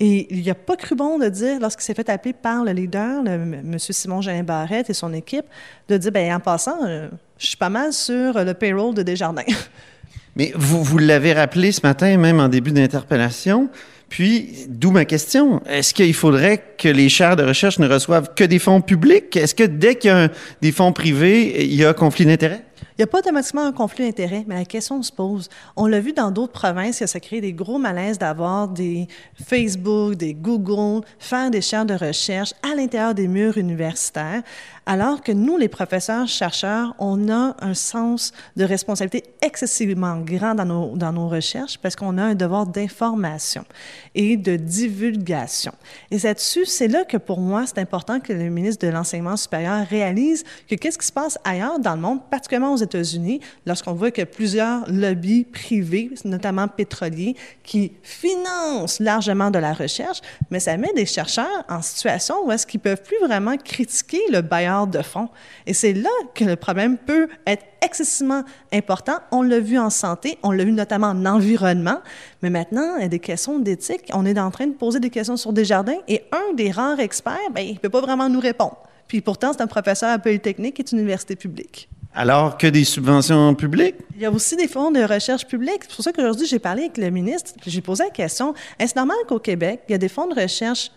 Et 0.00 0.32
il 0.32 0.46
n'a 0.46 0.54
pas 0.54 0.76
cru 0.76 0.94
bon 0.94 1.18
de 1.18 1.28
dire, 1.28 1.58
lorsqu'il 1.60 1.82
s'est 1.84 1.94
fait 1.94 2.08
appeler 2.08 2.32
par 2.32 2.64
le 2.64 2.70
leader, 2.72 3.22
le, 3.24 3.30
M. 3.32 3.76
Simon 3.78 4.20
Jean 4.20 4.42
Barrette 4.44 4.88
et 4.90 4.94
son 4.94 5.12
équipe, 5.12 5.46
de 5.88 5.96
dire, 5.96 6.12
bien, 6.12 6.36
en 6.36 6.40
passant, 6.40 6.78
euh, 6.86 7.08
je 7.36 7.46
suis 7.48 7.56
pas 7.56 7.68
mal 7.68 7.92
sur 7.92 8.44
le 8.44 8.54
payroll 8.54 8.94
de 8.94 9.02
Desjardins. 9.02 9.42
Mais 10.36 10.52
vous, 10.54 10.84
vous 10.84 10.98
l'avez 10.98 11.32
rappelé 11.32 11.72
ce 11.72 11.80
matin, 11.82 12.16
même 12.16 12.38
en 12.38 12.48
début 12.48 12.70
d'interpellation, 12.70 13.68
Puis, 14.08 14.66
d'où 14.68 14.90
ma 14.90 15.04
question. 15.04 15.60
Est-ce 15.66 15.92
qu'il 15.92 16.14
faudrait 16.14 16.62
que 16.78 16.88
les 16.88 17.08
chaires 17.08 17.36
de 17.36 17.42
recherche 17.42 17.78
ne 17.78 17.86
reçoivent 17.88 18.32
que 18.34 18.44
des 18.44 18.58
fonds 18.58 18.80
publics? 18.80 19.36
Est-ce 19.36 19.54
que 19.54 19.64
dès 19.64 19.96
qu'il 19.96 20.08
y 20.08 20.12
a 20.12 20.24
un- 20.24 20.30
des 20.62 20.72
fonds 20.72 20.92
privés, 20.92 21.64
il 21.64 21.74
y 21.74 21.84
a 21.84 21.92
conflit 21.92 22.24
d'intérêts? 22.24 22.62
Il 22.98 23.02
n'y 23.02 23.04
a 23.04 23.06
pas 23.12 23.18
automatiquement 23.20 23.64
un 23.64 23.70
conflit 23.70 24.06
d'intérêts, 24.06 24.44
mais 24.48 24.56
la 24.56 24.64
question 24.64 25.00
se 25.04 25.12
pose. 25.12 25.48
On 25.76 25.86
l'a 25.86 26.00
vu 26.00 26.12
dans 26.12 26.32
d'autres 26.32 26.52
provinces, 26.52 26.98
que 26.98 27.06
ça 27.06 27.20
crée 27.20 27.40
des 27.40 27.52
gros 27.52 27.78
malaises 27.78 28.18
d'avoir 28.18 28.66
des 28.66 29.06
Facebook, 29.40 30.16
des 30.16 30.34
Google, 30.34 31.06
faire 31.20 31.48
des 31.52 31.60
chaires 31.60 31.86
de 31.86 31.94
recherche 31.94 32.54
à 32.60 32.74
l'intérieur 32.74 33.14
des 33.14 33.28
murs 33.28 33.56
universitaires, 33.56 34.42
alors 34.88 35.22
que 35.22 35.32
nous, 35.32 35.58
les 35.58 35.68
professeurs, 35.68 36.26
chercheurs, 36.26 36.94
on 36.98 37.28
a 37.28 37.54
un 37.60 37.74
sens 37.74 38.32
de 38.56 38.64
responsabilité 38.64 39.28
excessivement 39.42 40.16
grand 40.16 40.54
dans 40.54 40.64
nos, 40.64 40.96
dans 40.96 41.12
nos 41.12 41.28
recherches 41.28 41.76
parce 41.76 41.94
qu'on 41.94 42.16
a 42.16 42.22
un 42.22 42.34
devoir 42.34 42.66
d'information 42.66 43.66
et 44.14 44.38
de 44.38 44.56
divulgation. 44.56 45.72
Et 46.10 46.18
c'est 46.18 46.88
là 46.88 47.04
que 47.04 47.18
pour 47.18 47.38
moi, 47.38 47.64
c'est 47.66 47.78
important 47.78 48.18
que 48.18 48.32
le 48.32 48.48
ministre 48.48 48.86
de 48.86 48.90
l'Enseignement 48.90 49.36
supérieur 49.36 49.86
réalise 49.86 50.42
que 50.66 50.74
qu'est-ce 50.74 50.96
qui 50.96 51.06
se 51.06 51.12
passe 51.12 51.38
ailleurs 51.44 51.78
dans 51.78 51.94
le 51.94 52.00
monde, 52.00 52.20
particulièrement 52.30 52.72
aux 52.72 52.78
États-Unis, 52.78 53.40
lorsqu'on 53.66 53.92
voit 53.92 54.10
que 54.10 54.22
plusieurs 54.22 54.90
lobbies 54.90 55.44
privés, 55.44 56.12
notamment 56.24 56.66
pétroliers, 56.66 57.36
qui 57.62 57.92
financent 58.02 59.00
largement 59.00 59.50
de 59.50 59.58
la 59.58 59.74
recherche, 59.74 60.22
mais 60.50 60.60
ça 60.60 60.78
met 60.78 60.94
des 60.94 61.04
chercheurs 61.04 61.64
en 61.68 61.82
situation 61.82 62.36
où 62.46 62.52
est-ce 62.52 62.66
qu'ils 62.66 62.80
peuvent 62.80 63.02
plus 63.02 63.18
vraiment 63.26 63.58
critiquer 63.58 64.22
le 64.32 64.40
bailleur 64.40 64.77
de 64.86 65.02
fonds. 65.02 65.28
Et 65.66 65.74
c'est 65.74 65.92
là 65.92 66.10
que 66.34 66.44
le 66.44 66.56
problème 66.56 66.96
peut 66.98 67.28
être 67.46 67.64
excessivement 67.82 68.44
important. 68.72 69.18
On 69.30 69.42
l'a 69.42 69.60
vu 69.60 69.78
en 69.78 69.90
santé, 69.90 70.38
on 70.42 70.50
l'a 70.50 70.64
vu 70.64 70.72
notamment 70.72 71.08
en 71.08 71.26
environnement, 71.26 72.00
mais 72.42 72.50
maintenant, 72.50 72.96
il 72.96 73.02
y 73.02 73.06
a 73.06 73.08
des 73.08 73.18
questions 73.18 73.58
d'éthique. 73.58 74.10
On 74.12 74.24
est 74.26 74.38
en 74.38 74.50
train 74.50 74.66
de 74.66 74.74
poser 74.74 75.00
des 75.00 75.10
questions 75.10 75.36
sur 75.36 75.52
Desjardins 75.52 75.98
et 76.06 76.24
un 76.32 76.54
des 76.54 76.70
rares 76.70 77.00
experts, 77.00 77.38
ben, 77.52 77.62
il 77.62 77.74
ne 77.74 77.78
peut 77.78 77.88
pas 77.88 78.00
vraiment 78.00 78.28
nous 78.28 78.40
répondre. 78.40 78.76
Puis 79.06 79.20
pourtant, 79.20 79.52
c'est 79.52 79.62
un 79.62 79.66
professeur 79.66 80.10
à 80.10 80.18
Polytechnique 80.18 80.78
et 80.78 80.82
est 80.82 80.92
une 80.92 80.98
université 80.98 81.34
publique. 81.34 81.88
Alors 82.14 82.58
que 82.58 82.66
des 82.66 82.84
subventions 82.84 83.54
publiques? 83.54 83.96
Il 84.16 84.22
y 84.22 84.26
a 84.26 84.30
aussi 84.30 84.56
des 84.56 84.68
fonds 84.68 84.90
de 84.90 85.02
recherche 85.02 85.46
publique. 85.46 85.82
C'est 85.82 85.94
pour 85.94 86.04
ça 86.04 86.12
qu'aujourd'hui, 86.12 86.46
j'ai 86.46 86.58
parlé 86.58 86.82
avec 86.82 86.98
le 86.98 87.10
ministre, 87.10 87.52
j'ai 87.66 87.80
posé 87.80 88.04
la 88.04 88.10
question, 88.10 88.54
est-ce 88.78 88.94
normal 88.96 89.16
qu'au 89.28 89.38
Québec, 89.38 89.82
il 89.88 89.92
y 89.92 89.94
a 89.94 89.98
des 89.98 90.08
fonds 90.08 90.26
de 90.26 90.34
recherche 90.34 90.90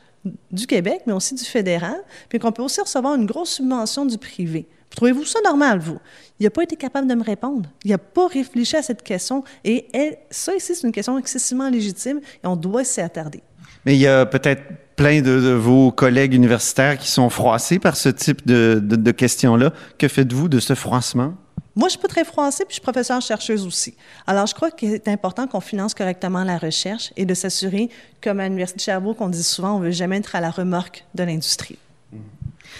du 0.51 0.67
Québec, 0.67 1.01
mais 1.07 1.13
aussi 1.13 1.35
du 1.35 1.43
fédéral, 1.43 1.97
puis 2.29 2.39
qu'on 2.39 2.51
peut 2.51 2.61
aussi 2.61 2.81
recevoir 2.81 3.15
une 3.15 3.25
grosse 3.25 3.51
subvention 3.51 4.05
du 4.05 4.17
privé? 4.17 4.67
Trouvez-vous 4.89 5.25
ça 5.25 5.39
normal, 5.43 5.79
vous? 5.79 5.99
Il 6.39 6.43
n'a 6.43 6.49
pas 6.49 6.63
été 6.63 6.75
capable 6.75 7.07
de 7.07 7.15
me 7.15 7.23
répondre. 7.23 7.69
Il 7.85 7.91
n'a 7.91 7.97
pas 7.97 8.27
réfléchi 8.27 8.75
à 8.75 8.81
cette 8.81 9.03
question. 9.03 9.43
Et 9.63 9.87
ça 10.29 10.53
ici, 10.53 10.75
c'est 10.75 10.85
une 10.85 10.91
question 10.91 11.17
excessivement 11.17 11.69
légitime 11.69 12.19
et 12.43 12.47
on 12.47 12.55
doit 12.55 12.83
s'y 12.83 12.99
attarder. 12.99 13.41
Mais 13.85 13.95
il 13.95 14.01
y 14.01 14.07
a 14.07 14.25
peut-être 14.25 14.61
plein 14.95 15.21
de, 15.21 15.31
vos 15.53 15.91
collègues 15.91 16.33
universitaires 16.33 16.97
qui 16.97 17.07
sont 17.09 17.29
froissés 17.29 17.79
par 17.79 17.95
ce 17.95 18.09
type 18.09 18.45
de 18.45 19.11
questions-là. 19.11 19.71
Que 19.97 20.07
faites-vous 20.07 20.49
de 20.49 20.59
ce 20.59 20.75
froissement? 20.75 21.35
Moi, 21.75 21.87
je 21.87 21.91
suis 21.91 21.99
pas 21.99 22.07
très 22.07 22.25
froissée, 22.25 22.65
puis 22.65 22.71
je 22.71 22.75
suis 22.75 22.81
professeure-chercheuse 22.81 23.65
aussi. 23.65 23.95
Alors, 24.27 24.45
je 24.45 24.53
crois 24.53 24.71
qu'il 24.71 24.93
est 24.93 25.07
important 25.07 25.47
qu'on 25.47 25.61
finance 25.61 25.93
correctement 25.93 26.43
la 26.43 26.57
recherche 26.57 27.13
et 27.15 27.25
de 27.25 27.33
s'assurer, 27.33 27.89
comme 28.21 28.39
à 28.39 28.43
l'Université 28.43 28.77
de 28.77 28.81
Sherbrooke, 28.81 29.21
on 29.21 29.29
dit 29.29 29.43
souvent, 29.43 29.77
on 29.77 29.79
veut 29.79 29.91
jamais 29.91 30.17
être 30.17 30.35
à 30.35 30.41
la 30.41 30.51
remorque 30.51 31.05
de 31.15 31.23
l'industrie. 31.23 31.77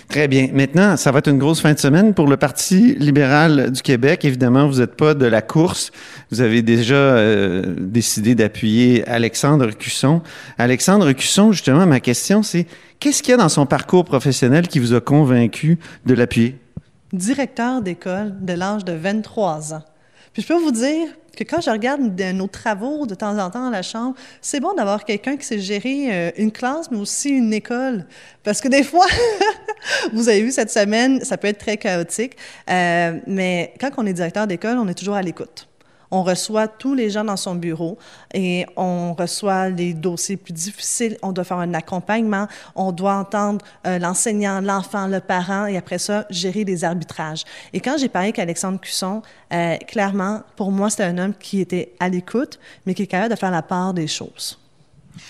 Très 0.07 0.27
bien. 0.27 0.50
Maintenant, 0.53 0.98
ça 0.98 1.12
va 1.12 1.19
être 1.19 1.29
une 1.29 1.38
grosse 1.38 1.62
fin 1.62 1.74
de 1.74 1.79
semaine 1.79 2.13
pour 2.13 2.27
le 2.27 2.36
Parti 2.36 2.95
libéral 2.95 3.71
du 3.71 3.81
Québec. 3.81 4.25
Évidemment, 4.25 4.67
vous 4.67 4.79
n'êtes 4.79 4.95
pas 4.95 5.13
de 5.13 5.25
la 5.25 5.41
course. 5.41 5.91
Vous 6.31 6.41
avez 6.41 6.62
déjà 6.62 6.95
euh, 6.95 7.75
décidé 7.77 8.36
d'appuyer 8.36 9.07
Alexandre 9.07 9.71
Cusson. 9.71 10.21
Alexandre 10.57 11.12
Cusson, 11.13 11.51
justement, 11.51 11.86
ma 11.86 12.00
question, 12.00 12.43
c'est 12.43 12.67
qu'est-ce 13.00 13.24
qu'il 13.24 13.31
y 13.31 13.36
a 13.36 13.38
dans 13.38 13.50
son 13.50 13.65
parcours 13.65 14.03
professionnel 14.03 14.67
qui 14.67 14.79
vous 14.79 14.93
a 14.93 15.00
convaincu 15.00 15.79
de 16.05 16.13
l'appuyer? 16.13 16.57
Directeur 17.13 17.82
d'école 17.82 18.34
de 18.44 18.53
l'âge 18.53 18.86
de 18.86 18.94
23 18.94 19.74
ans. 19.74 19.84
Puis 20.34 20.44
je 20.44 20.48
peux 20.48 20.60
vous 20.60 20.72
dire 20.72 21.10
que 21.36 21.44
quand 21.44 21.62
je 21.62 21.70
regarde 21.70 22.15
de 22.15 22.32
nos 22.32 22.48
travaux 22.48 23.06
de 23.06 23.15
temps 23.15 23.38
en 23.38 23.50
temps 23.50 23.68
à 23.68 23.72
la 23.72 23.82
Chambre, 23.82 24.15
c'est 24.41 24.60
bon 24.60 24.74
d'avoir 24.74 25.03
quelqu'un 25.03 25.36
qui 25.36 25.46
sait 25.46 25.60
gérer 25.60 26.08
euh, 26.12 26.32
une 26.38 26.51
classe, 26.51 26.89
mais 26.91 26.98
aussi 26.98 27.30
une 27.30 27.53
école. 27.53 28.06
Parce 28.44 28.62
que 28.62 28.68
des 28.68 28.84
fois, 28.84 29.08
vous 30.13 30.30
avez 30.30 30.41
vu 30.41 30.51
cette 30.51 30.72
semaine, 30.72 31.24
ça 31.24 31.38
peut 31.38 31.48
être 31.48 31.60
très 31.60 31.77
chaotique, 31.77 32.38
euh, 32.70 33.20
mais 33.27 33.74
quand 33.80 33.89
on 33.98 34.06
est 34.06 34.13
directeur 34.13 34.48
d'école, 34.48 34.77
on 34.77 34.88
est 34.88 34.94
toujours 34.94 35.15
à 35.15 35.22
l'écoute. 35.22 35.68
On 36.12 36.24
reçoit 36.24 36.68
tous 36.68 36.94
les 36.94 37.10
gens 37.10 37.24
dans 37.24 37.38
son 37.38 37.56
bureau 37.56 37.98
et 38.34 38.65
on 38.75 39.13
reçoit 39.13 39.70
les 39.70 39.94
dossiers 39.94 40.38
plus 40.38 40.53
difficiles. 40.53 41.18
On 41.22 41.32
doit 41.32 41.46
faire 41.46 41.58
un 41.58 41.74
accompagnement. 41.74 42.48
On 42.75 42.91
doit 42.91 43.15
entendre 43.15 43.63
euh, 43.88 43.98
l'enseignant, 43.98 44.62
l'enfant, 44.62 45.08
le 45.08 45.22
parent 45.22 45.65
et 45.65 45.77
après 45.77 45.98
ça, 45.98 46.25
gérer 46.30 46.65
des 46.65 46.84
arbitrages. 46.84 47.44
Et 47.74 47.80
quand 47.80 47.98
j'ai 47.98 48.10
parlé 48.10 48.27
avec 48.27 48.39
Alexandre 48.39 48.80
Cusson, 48.80 49.22
euh, 49.53 49.77
clairement, 49.88 50.41
pour 50.56 50.72
moi, 50.72 50.89
c'était 50.89 51.03
un 51.03 51.18
homme 51.18 51.34
qui 51.39 51.62
était 51.62 51.94
à 52.00 52.10
l'écoute, 52.10 52.60
mais 52.86 52.94
qui 52.94 53.03
est 53.03 53.08
capable 53.08 53.34
de 53.34 53.39
faire 53.39 53.51
la 53.51 53.62
part 53.62 53.94
des 53.94 54.08
choses. 54.08 54.58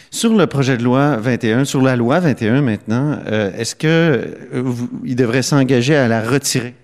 Sur 0.09 0.33
le 0.33 0.45
projet 0.47 0.77
de 0.77 0.83
loi 0.83 1.17
21, 1.17 1.65
sur 1.65 1.81
la 1.81 1.95
loi 1.95 2.19
21 2.19 2.61
maintenant, 2.61 3.17
euh, 3.27 3.51
est-ce 3.57 3.75
que 3.75 4.37
devrait 5.03 5.41
s'engager 5.41 5.95
à 5.95 6.07
la 6.07 6.21
retirer? 6.21 6.75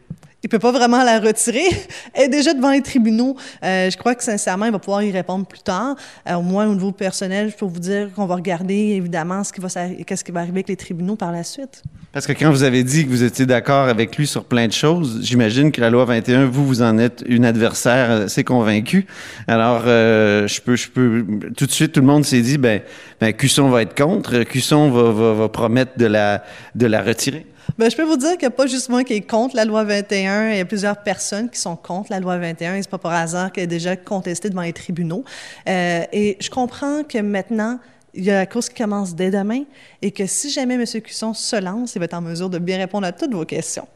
Il 0.47 0.49
peut 0.49 0.59
pas 0.59 0.71
vraiment 0.71 1.03
la 1.03 1.19
retirer. 1.19 1.67
Elle 2.13 2.23
est 2.23 2.29
déjà 2.29 2.53
devant 2.53 2.71
les 2.71 2.81
tribunaux. 2.81 3.35
Euh, 3.65 3.89
je 3.89 3.97
crois 3.97 4.15
que 4.15 4.23
sincèrement, 4.23 4.63
il 4.63 4.71
va 4.71 4.79
pouvoir 4.79 5.03
y 5.03 5.11
répondre 5.11 5.45
plus 5.45 5.59
tard. 5.59 5.97
Euh, 6.25 6.35
au 6.35 6.41
moins, 6.41 6.65
au 6.67 6.73
niveau 6.73 6.93
personnel, 6.93 7.51
je 7.51 7.57
peux 7.57 7.65
vous 7.65 7.81
dire 7.81 8.07
qu'on 8.15 8.25
va 8.25 8.35
regarder 8.35 8.73
évidemment 8.95 9.43
ce 9.43 9.51
qui 9.51 9.59
va, 9.59 9.67
qu'est-ce 10.05 10.23
qui 10.23 10.31
va 10.31 10.39
arriver 10.39 10.59
avec 10.59 10.69
les 10.69 10.77
tribunaux 10.77 11.17
par 11.17 11.33
la 11.33 11.43
suite. 11.43 11.83
Parce 12.13 12.25
que 12.25 12.31
quand 12.31 12.49
vous 12.49 12.63
avez 12.63 12.85
dit 12.85 13.03
que 13.03 13.09
vous 13.09 13.23
étiez 13.23 13.45
d'accord 13.45 13.89
avec 13.89 14.15
lui 14.15 14.25
sur 14.25 14.45
plein 14.45 14.67
de 14.67 14.71
choses, 14.71 15.19
j'imagine 15.21 15.73
que 15.73 15.81
la 15.81 15.89
loi 15.89 16.05
21, 16.05 16.45
vous, 16.45 16.65
vous 16.65 16.81
en 16.81 16.97
êtes 16.97 17.25
une 17.27 17.43
adversaire 17.43 18.09
assez 18.09 18.45
convaincue. 18.45 19.05
Alors, 19.49 19.83
euh, 19.85 20.47
je 20.47 20.61
peux, 20.61 20.77
je 20.77 20.87
peux, 20.87 21.25
tout 21.57 21.65
de 21.65 21.71
suite, 21.71 21.91
tout 21.91 21.99
le 21.99 22.07
monde 22.07 22.23
s'est 22.23 22.39
dit, 22.39 22.57
ben, 22.57 22.79
ben, 23.19 23.33
Cusson 23.33 23.67
va 23.67 23.81
être 23.81 24.01
contre, 24.01 24.43
Cusson 24.43 24.91
va, 24.91 25.11
va, 25.11 25.33
va 25.33 25.49
promettre 25.49 25.97
de 25.97 26.05
la, 26.05 26.45
de 26.73 26.85
la 26.85 27.01
retirer. 27.01 27.45
Ben, 27.77 27.91
je 27.91 27.95
peux 27.95 28.03
vous 28.03 28.17
dire 28.17 28.31
qu'il 28.31 28.41
n'y 28.41 28.45
a 28.47 28.51
pas 28.51 28.65
juste 28.65 28.89
moi 28.89 29.03
qui 29.03 29.13
est 29.13 29.21
contre 29.21 29.55
la 29.55 29.65
loi 29.65 29.83
21. 29.83 30.36
Il 30.51 30.57
y 30.57 30.61
a 30.61 30.65
plusieurs 30.65 31.01
personnes 31.03 31.49
qui 31.49 31.59
sont 31.59 31.75
contre 31.75 32.11
la 32.11 32.19
loi 32.19 32.37
21. 32.37 32.75
Et 32.75 32.81
c'est 32.81 32.89
pas 32.89 32.97
par 32.97 33.13
hasard 33.13 33.51
qu'elle 33.51 33.65
est 33.65 33.67
déjà 33.67 33.95
contestée 33.95 34.49
devant 34.49 34.61
les 34.61 34.73
tribunaux. 34.73 35.23
Euh, 35.67 36.03
et 36.11 36.37
je 36.39 36.49
comprends 36.49 37.03
que 37.03 37.19
maintenant, 37.19 37.79
il 38.13 38.23
y 38.23 38.31
a 38.31 38.35
la 38.35 38.45
course 38.45 38.69
qui 38.69 38.81
commence 38.81 39.15
dès 39.15 39.31
demain 39.31 39.63
et 40.01 40.11
que 40.11 40.25
si 40.25 40.49
jamais 40.49 40.75
M. 40.75 40.85
Cusson 41.01 41.33
se 41.33 41.55
lance, 41.55 41.95
il 41.95 41.99
va 41.99 42.05
être 42.05 42.13
en 42.13 42.21
mesure 42.21 42.49
de 42.49 42.57
bien 42.57 42.77
répondre 42.77 43.05
à 43.05 43.11
toutes 43.11 43.33
vos 43.33 43.45
questions. 43.45 43.87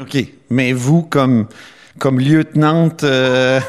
OK. 0.00 0.16
Mais 0.48 0.72
vous, 0.72 1.02
comme, 1.02 1.46
comme 1.98 2.18
lieutenante 2.18 3.04
euh, 3.04 3.60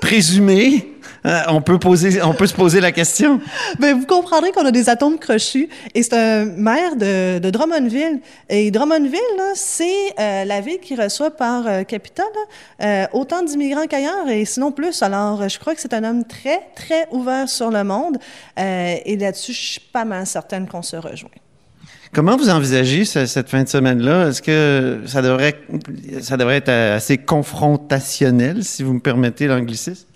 présumée, 0.00 0.91
euh, 1.24 1.40
on, 1.48 1.60
peut 1.62 1.78
poser, 1.78 2.20
on 2.22 2.34
peut 2.34 2.46
se 2.46 2.54
poser 2.54 2.80
la 2.80 2.92
question. 2.92 3.40
Ben, 3.78 3.98
vous 3.98 4.06
comprendrez 4.06 4.50
qu'on 4.52 4.64
a 4.66 4.70
des 4.70 4.88
atomes 4.88 5.18
crochus. 5.18 5.68
Et 5.94 6.02
c'est 6.02 6.14
un 6.14 6.44
maire 6.44 6.96
de, 6.96 7.38
de 7.38 7.50
Drummondville. 7.50 8.20
Et 8.48 8.70
Drummondville, 8.70 9.18
c'est 9.54 9.84
euh, 10.18 10.44
la 10.44 10.60
ville 10.60 10.80
qui 10.80 10.96
reçoit 10.96 11.30
par 11.30 11.66
euh, 11.66 11.82
capita 11.84 12.22
là, 12.22 12.86
euh, 12.86 13.06
autant 13.12 13.42
d'immigrants 13.42 13.86
qu'ailleurs, 13.88 14.28
et 14.28 14.44
sinon 14.44 14.72
plus. 14.72 15.02
Alors, 15.02 15.42
euh, 15.42 15.48
je 15.48 15.58
crois 15.58 15.74
que 15.74 15.80
c'est 15.80 15.94
un 15.94 16.04
homme 16.04 16.24
très, 16.24 16.60
très 16.74 17.06
ouvert 17.12 17.48
sur 17.48 17.70
le 17.70 17.84
monde. 17.84 18.18
Euh, 18.58 18.94
et 19.04 19.16
là-dessus, 19.16 19.52
je 19.52 19.60
suis 19.60 19.80
pas 19.80 20.04
mal 20.04 20.26
certaine 20.26 20.66
qu'on 20.66 20.82
se 20.82 20.96
rejoint. 20.96 21.30
Comment 22.14 22.36
vous 22.36 22.50
envisagez 22.50 23.06
ce- 23.06 23.24
cette 23.24 23.48
fin 23.48 23.62
de 23.62 23.68
semaine-là? 23.70 24.28
Est-ce 24.28 24.42
que 24.42 25.00
ça 25.06 25.22
devrait, 25.22 25.54
ça 26.20 26.36
devrait 26.36 26.56
être 26.56 26.68
assez 26.68 27.16
confrontationnel, 27.16 28.64
si 28.64 28.82
vous 28.82 28.92
me 28.92 29.00
permettez 29.00 29.46
l'anglicisme? 29.46 30.06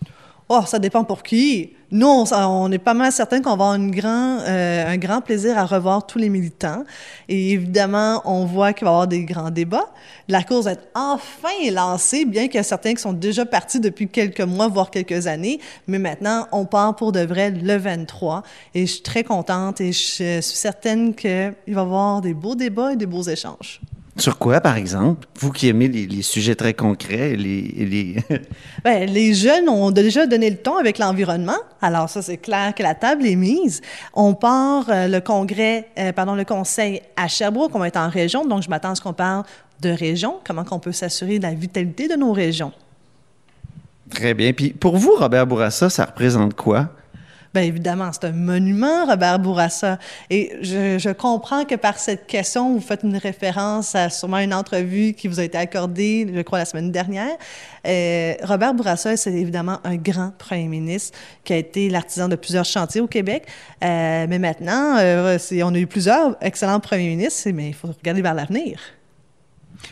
Oh, 0.48 0.60
ça 0.64 0.78
dépend 0.78 1.02
pour 1.02 1.24
qui. 1.24 1.72
Nous, 1.90 2.06
on, 2.06 2.24
on 2.32 2.70
est 2.70 2.78
pas 2.78 2.94
mal 2.94 3.10
certain 3.10 3.42
qu'on 3.42 3.50
va 3.50 3.52
avoir 3.54 3.74
une 3.74 3.90
grand, 3.90 4.38
euh, 4.46 4.86
un 4.86 4.96
grand 4.96 5.20
plaisir 5.20 5.58
à 5.58 5.66
revoir 5.66 6.06
tous 6.06 6.18
les 6.18 6.28
militants. 6.28 6.84
Et 7.28 7.50
évidemment, 7.50 8.22
on 8.24 8.44
voit 8.44 8.72
qu'il 8.72 8.84
va 8.84 8.90
y 8.90 8.94
avoir 8.94 9.08
des 9.08 9.24
grands 9.24 9.50
débats. 9.50 9.92
La 10.28 10.38
va 10.48 10.72
être 10.72 10.86
enfin 10.94 11.48
lancée, 11.72 12.24
bien 12.24 12.46
qu'il 12.46 12.56
y 12.56 12.58
a 12.58 12.62
certains 12.62 12.94
qui 12.94 13.02
sont 13.02 13.12
déjà 13.12 13.44
partis 13.44 13.80
depuis 13.80 14.06
quelques 14.06 14.40
mois, 14.40 14.68
voire 14.68 14.92
quelques 14.92 15.26
années. 15.26 15.58
Mais 15.88 15.98
maintenant, 15.98 16.46
on 16.52 16.64
part 16.64 16.94
pour 16.94 17.10
de 17.10 17.20
vrai 17.20 17.50
le 17.50 17.76
23. 17.76 18.44
Et 18.74 18.86
je 18.86 18.92
suis 18.92 19.02
très 19.02 19.24
contente 19.24 19.80
et 19.80 19.92
je 19.92 19.98
suis 19.98 20.42
certaine 20.42 21.12
qu'il 21.12 21.30
va 21.30 21.80
y 21.80 21.84
avoir 21.84 22.20
des 22.20 22.34
beaux 22.34 22.54
débats 22.54 22.92
et 22.92 22.96
des 22.96 23.06
beaux 23.06 23.22
échanges. 23.22 23.80
Sur 24.18 24.38
quoi, 24.38 24.60
par 24.62 24.76
exemple? 24.76 25.28
Vous 25.38 25.52
qui 25.52 25.68
aimez 25.68 25.88
les, 25.88 26.06
les 26.06 26.22
sujets 26.22 26.54
très 26.54 26.72
concrets, 26.72 27.32
et 27.32 27.36
les, 27.36 27.60
les... 27.62 28.16
Ben, 28.84 29.08
les 29.08 29.34
jeunes 29.34 29.68
ont 29.68 29.90
déjà 29.90 30.26
donné 30.26 30.48
le 30.48 30.56
ton 30.56 30.78
avec 30.78 30.98
l'environnement. 30.98 31.58
Alors 31.82 32.08
ça, 32.08 32.22
c'est 32.22 32.38
clair 32.38 32.74
que 32.74 32.82
la 32.82 32.94
table 32.94 33.26
est 33.26 33.36
mise. 33.36 33.82
On 34.14 34.34
part 34.34 34.88
euh, 34.88 35.06
le 35.06 35.20
congrès, 35.20 35.88
euh, 35.98 36.12
pardon, 36.12 36.34
le 36.34 36.44
conseil 36.44 37.02
à 37.16 37.28
Sherbrooke. 37.28 37.72
On 37.74 37.78
va 37.78 37.88
être 37.88 37.98
en 37.98 38.08
région, 38.08 38.46
donc 38.46 38.62
je 38.62 38.70
m'attends 38.70 38.90
à 38.90 38.94
ce 38.94 39.02
qu'on 39.02 39.12
parle 39.12 39.44
de 39.80 39.90
région. 39.90 40.36
Comment 40.46 40.64
qu'on 40.64 40.78
peut 40.78 40.92
s'assurer 40.92 41.38
de 41.38 41.42
la 41.42 41.52
vitalité 41.52 42.08
de 42.08 42.14
nos 42.14 42.32
régions? 42.32 42.72
Très 44.10 44.32
bien. 44.32 44.52
Puis 44.52 44.70
pour 44.70 44.96
vous, 44.96 45.12
Robert 45.16 45.46
Bourassa, 45.46 45.90
ça 45.90 46.06
représente 46.06 46.54
quoi? 46.54 46.88
Bien 47.56 47.64
évidemment, 47.64 48.10
c'est 48.12 48.26
un 48.26 48.32
monument, 48.32 49.06
Robert 49.06 49.38
Bourassa. 49.38 49.98
Et 50.28 50.58
je, 50.60 51.10
comprends 51.14 51.64
que 51.64 51.74
par 51.74 51.98
cette 51.98 52.26
question, 52.26 52.74
vous 52.74 52.82
faites 52.82 53.02
une 53.02 53.16
référence 53.16 53.94
à 53.94 54.10
sûrement 54.10 54.40
une 54.40 54.52
entrevue 54.52 55.14
qui 55.14 55.26
vous 55.26 55.40
a 55.40 55.44
été 55.44 55.56
accordée, 55.56 56.30
je 56.34 56.42
crois, 56.42 56.58
la 56.58 56.66
semaine 56.66 56.92
dernière. 56.92 57.34
Euh, 57.86 58.34
Robert 58.42 58.74
Bourassa, 58.74 59.16
c'est 59.16 59.32
évidemment 59.32 59.78
un 59.84 59.96
grand 59.96 60.32
premier 60.36 60.68
ministre 60.68 61.18
qui 61.44 61.54
a 61.54 61.56
été 61.56 61.88
l'artisan 61.88 62.28
de 62.28 62.36
plusieurs 62.36 62.66
chantiers 62.66 63.00
au 63.00 63.06
Québec. 63.06 63.46
Euh, 63.82 64.26
mais 64.28 64.38
maintenant, 64.38 64.98
euh, 64.98 65.38
on 65.62 65.74
a 65.74 65.78
eu 65.78 65.86
plusieurs 65.86 66.36
excellents 66.42 66.80
premiers 66.80 67.08
ministres, 67.08 67.48
mais 67.54 67.68
il 67.68 67.74
faut 67.74 67.88
regarder 67.88 68.20
vers 68.20 68.34
l'avenir. 68.34 68.78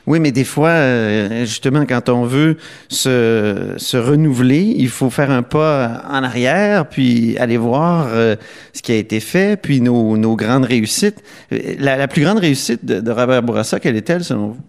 Oui, 0.06 0.20
mais 0.20 0.32
des 0.32 0.44
fois, 0.44 0.68
euh, 0.68 1.44
justement, 1.44 1.86
quand 1.86 2.08
on 2.08 2.24
veut 2.24 2.58
se, 2.88 3.74
se, 3.76 3.96
renouveler, 3.96 4.62
il 4.62 4.88
faut 4.88 5.10
faire 5.10 5.30
un 5.30 5.42
pas 5.42 6.04
en 6.08 6.22
arrière, 6.22 6.86
puis 6.86 7.36
aller 7.38 7.56
voir 7.56 8.08
euh, 8.08 8.36
ce 8.72 8.82
qui 8.82 8.92
a 8.92 8.96
été 8.96 9.20
fait, 9.20 9.60
puis 9.60 9.80
nos, 9.80 10.16
nos 10.16 10.36
grandes 10.36 10.64
réussites. 10.64 11.22
La, 11.50 11.96
la, 11.96 12.08
plus 12.08 12.22
grande 12.22 12.38
réussite 12.38 12.84
de, 12.84 13.00
de 13.00 13.10
Robert 13.10 13.42
Bourassa, 13.42 13.80
quelle 13.80 13.96
est-elle, 13.96 14.24
selon 14.24 14.48
vous? 14.48 14.60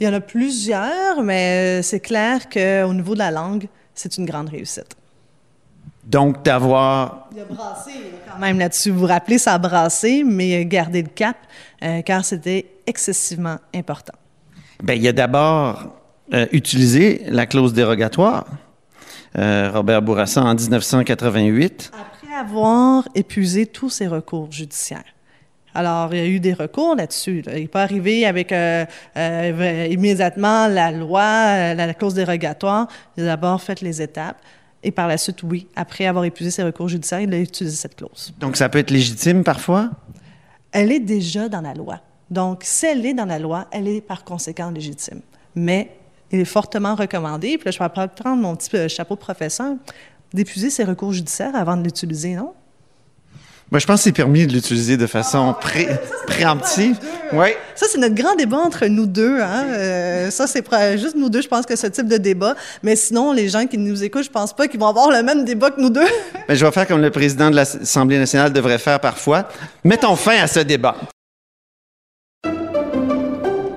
Il 0.00 0.06
y 0.06 0.08
en 0.08 0.14
a 0.14 0.20
plusieurs, 0.20 1.22
mais 1.22 1.80
c'est 1.82 2.00
clair 2.00 2.48
qu'au 2.48 2.92
niveau 2.92 3.14
de 3.14 3.20
la 3.20 3.30
langue, 3.30 3.68
c'est 3.94 4.18
une 4.18 4.26
grande 4.26 4.48
réussite. 4.48 4.96
Donc, 6.04 6.44
d'avoir... 6.44 7.28
Il 7.32 7.40
a 7.40 7.44
brassé 7.44 7.92
quand 8.28 8.38
même 8.40 8.58
là-dessus. 8.58 8.90
Vous 8.90 9.00
vous 9.00 9.06
rappelez, 9.06 9.38
ça 9.38 9.54
a 9.54 9.58
brassé, 9.58 10.24
mais 10.24 10.64
garder 10.66 11.02
le 11.02 11.08
cap, 11.08 11.36
euh, 11.82 12.02
car 12.02 12.24
c'était 12.24 12.66
excessivement 12.86 13.58
important. 13.74 14.14
Bien, 14.82 14.94
il 14.94 15.06
a 15.08 15.12
d'abord 15.12 15.92
euh, 16.32 16.46
utilisé 16.52 17.22
la 17.28 17.46
clause 17.46 17.72
dérogatoire, 17.72 18.46
euh, 19.38 19.70
Robert 19.72 20.02
Bourassa, 20.02 20.42
en 20.42 20.54
1988. 20.54 21.90
Après 21.94 22.34
avoir 22.34 23.08
épuisé 23.14 23.66
tous 23.66 23.90
ses 23.90 24.06
recours 24.06 24.50
judiciaires. 24.52 25.04
Alors, 25.74 26.12
il 26.12 26.18
y 26.18 26.22
a 26.22 26.26
eu 26.26 26.40
des 26.40 26.52
recours 26.52 26.94
là-dessus. 26.94 27.42
Là. 27.42 27.56
Il 27.56 27.62
n'est 27.62 27.68
pas 27.68 27.82
arrivé 27.82 28.26
avec 28.26 28.52
euh, 28.52 28.84
euh, 29.16 29.88
immédiatement 29.90 30.68
la 30.68 30.90
loi, 30.90 31.74
la 31.74 31.94
clause 31.94 32.14
dérogatoire. 32.14 32.88
Il 33.16 33.22
a 33.22 33.26
d'abord 33.26 33.62
fait 33.62 33.80
les 33.80 34.02
étapes. 34.02 34.38
Et 34.82 34.90
par 34.90 35.08
la 35.08 35.16
suite, 35.16 35.42
oui, 35.44 35.68
après 35.76 36.06
avoir 36.06 36.24
épuisé 36.24 36.50
ses 36.50 36.62
recours 36.62 36.88
judiciaires, 36.88 37.20
il 37.20 37.32
a 37.32 37.38
utilisé 37.38 37.76
cette 37.76 37.96
clause. 37.96 38.34
Donc, 38.38 38.56
ça 38.56 38.68
peut 38.68 38.80
être 38.80 38.90
légitime 38.90 39.44
parfois? 39.44 39.90
Elle 40.72 40.92
est 40.92 41.00
déjà 41.00 41.48
dans 41.48 41.60
la 41.60 41.72
loi. 41.72 42.00
Donc, 42.32 42.62
si 42.64 42.86
elle 42.86 43.04
est 43.04 43.12
dans 43.12 43.26
la 43.26 43.38
loi, 43.38 43.66
elle 43.70 43.86
est 43.86 44.00
par 44.00 44.24
conséquent 44.24 44.70
légitime. 44.70 45.20
Mais 45.54 45.90
il 46.30 46.40
est 46.40 46.46
fortement 46.46 46.94
recommandé, 46.94 47.58
puis 47.58 47.66
là, 47.66 47.70
je 47.70 47.78
vais 47.78 48.08
prendre 48.08 48.40
mon 48.40 48.56
petit 48.56 48.88
chapeau 48.88 49.16
de 49.16 49.20
professeur, 49.20 49.74
d'épuiser 50.32 50.70
ses 50.70 50.84
recours 50.84 51.12
judiciaires 51.12 51.54
avant 51.54 51.76
de 51.76 51.84
l'utiliser, 51.84 52.34
non? 52.34 52.54
Moi, 53.70 53.78
je 53.78 53.86
pense 53.86 54.00
que 54.00 54.04
c'est 54.04 54.12
permis 54.12 54.46
de 54.46 54.52
l'utiliser 54.52 54.96
de 54.96 55.06
façon 55.06 55.54
pré 55.58 55.88
préemptive. 56.26 56.98
Oui. 57.32 57.48
Ça, 57.74 57.86
c'est 57.90 57.98
notre 57.98 58.14
grand 58.14 58.34
débat 58.34 58.58
entre 58.58 58.86
nous 58.86 59.06
deux. 59.06 59.40
Hein? 59.40 59.64
Euh, 59.68 60.30
ça, 60.30 60.46
c'est 60.46 60.62
juste 60.98 61.16
nous 61.16 61.30
deux, 61.30 61.40
je 61.40 61.48
pense 61.48 61.64
que 61.64 61.76
ce 61.76 61.86
type 61.86 62.06
de 62.06 62.18
débat. 62.18 62.54
Mais 62.82 62.96
sinon, 62.96 63.32
les 63.32 63.48
gens 63.48 63.66
qui 63.66 63.78
nous 63.78 64.04
écoutent, 64.04 64.24
je 64.24 64.30
pense 64.30 64.54
pas 64.54 64.68
qu'ils 64.68 64.80
vont 64.80 64.88
avoir 64.88 65.10
le 65.10 65.22
même 65.22 65.46
débat 65.46 65.70
que 65.70 65.80
nous 65.80 65.88
deux. 65.88 66.08
Mais 66.48 66.56
je 66.56 66.64
vais 66.66 66.72
faire 66.72 66.86
comme 66.86 67.00
le 67.00 67.10
président 67.10 67.50
de 67.50 67.56
l'Assemblée 67.56 68.18
nationale 68.18 68.52
devrait 68.52 68.78
faire 68.78 69.00
parfois. 69.00 69.48
Mettons 69.84 70.16
fin 70.16 70.36
à 70.36 70.46
ce 70.46 70.60
débat. 70.60 70.96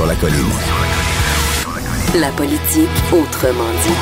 Sur 0.00 0.08
la 0.08 0.14
colline. 0.14 0.54
La 2.18 2.30
politique 2.32 2.88
autrement 3.12 3.68
dit. 3.84 3.98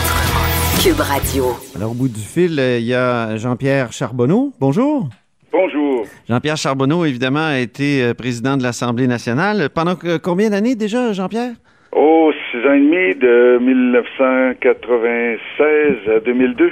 Cube 0.83 1.01
Radio. 1.01 1.47
Alors, 1.75 1.91
au 1.91 1.95
bout 1.95 2.09
du 2.09 2.21
fil, 2.21 2.53
il 2.79 2.85
y 2.85 2.95
a 2.95 3.37
Jean-Pierre 3.37 3.93
Charbonneau. 3.93 4.53
Bonjour. 4.61 5.09
Bonjour. 5.51 6.07
Jean-Pierre 6.29 6.57
Charbonneau, 6.57 7.05
évidemment, 7.05 7.47
a 7.47 7.59
été 7.59 8.15
président 8.15 8.57
de 8.57 8.63
l'Assemblée 8.63 9.09
nationale. 9.09 9.71
Pendant 9.75 9.97
combien 10.23 10.51
d'années 10.51 10.77
déjà, 10.77 11.13
Jean-Pierre? 11.13 11.55
Oh, 11.91 12.31
six 12.53 12.59
ans 12.59 12.75
et 12.75 12.81
demi, 12.81 13.17
de 13.17 13.59
1996 13.61 16.17
à 16.17 16.21
2002. 16.21 16.71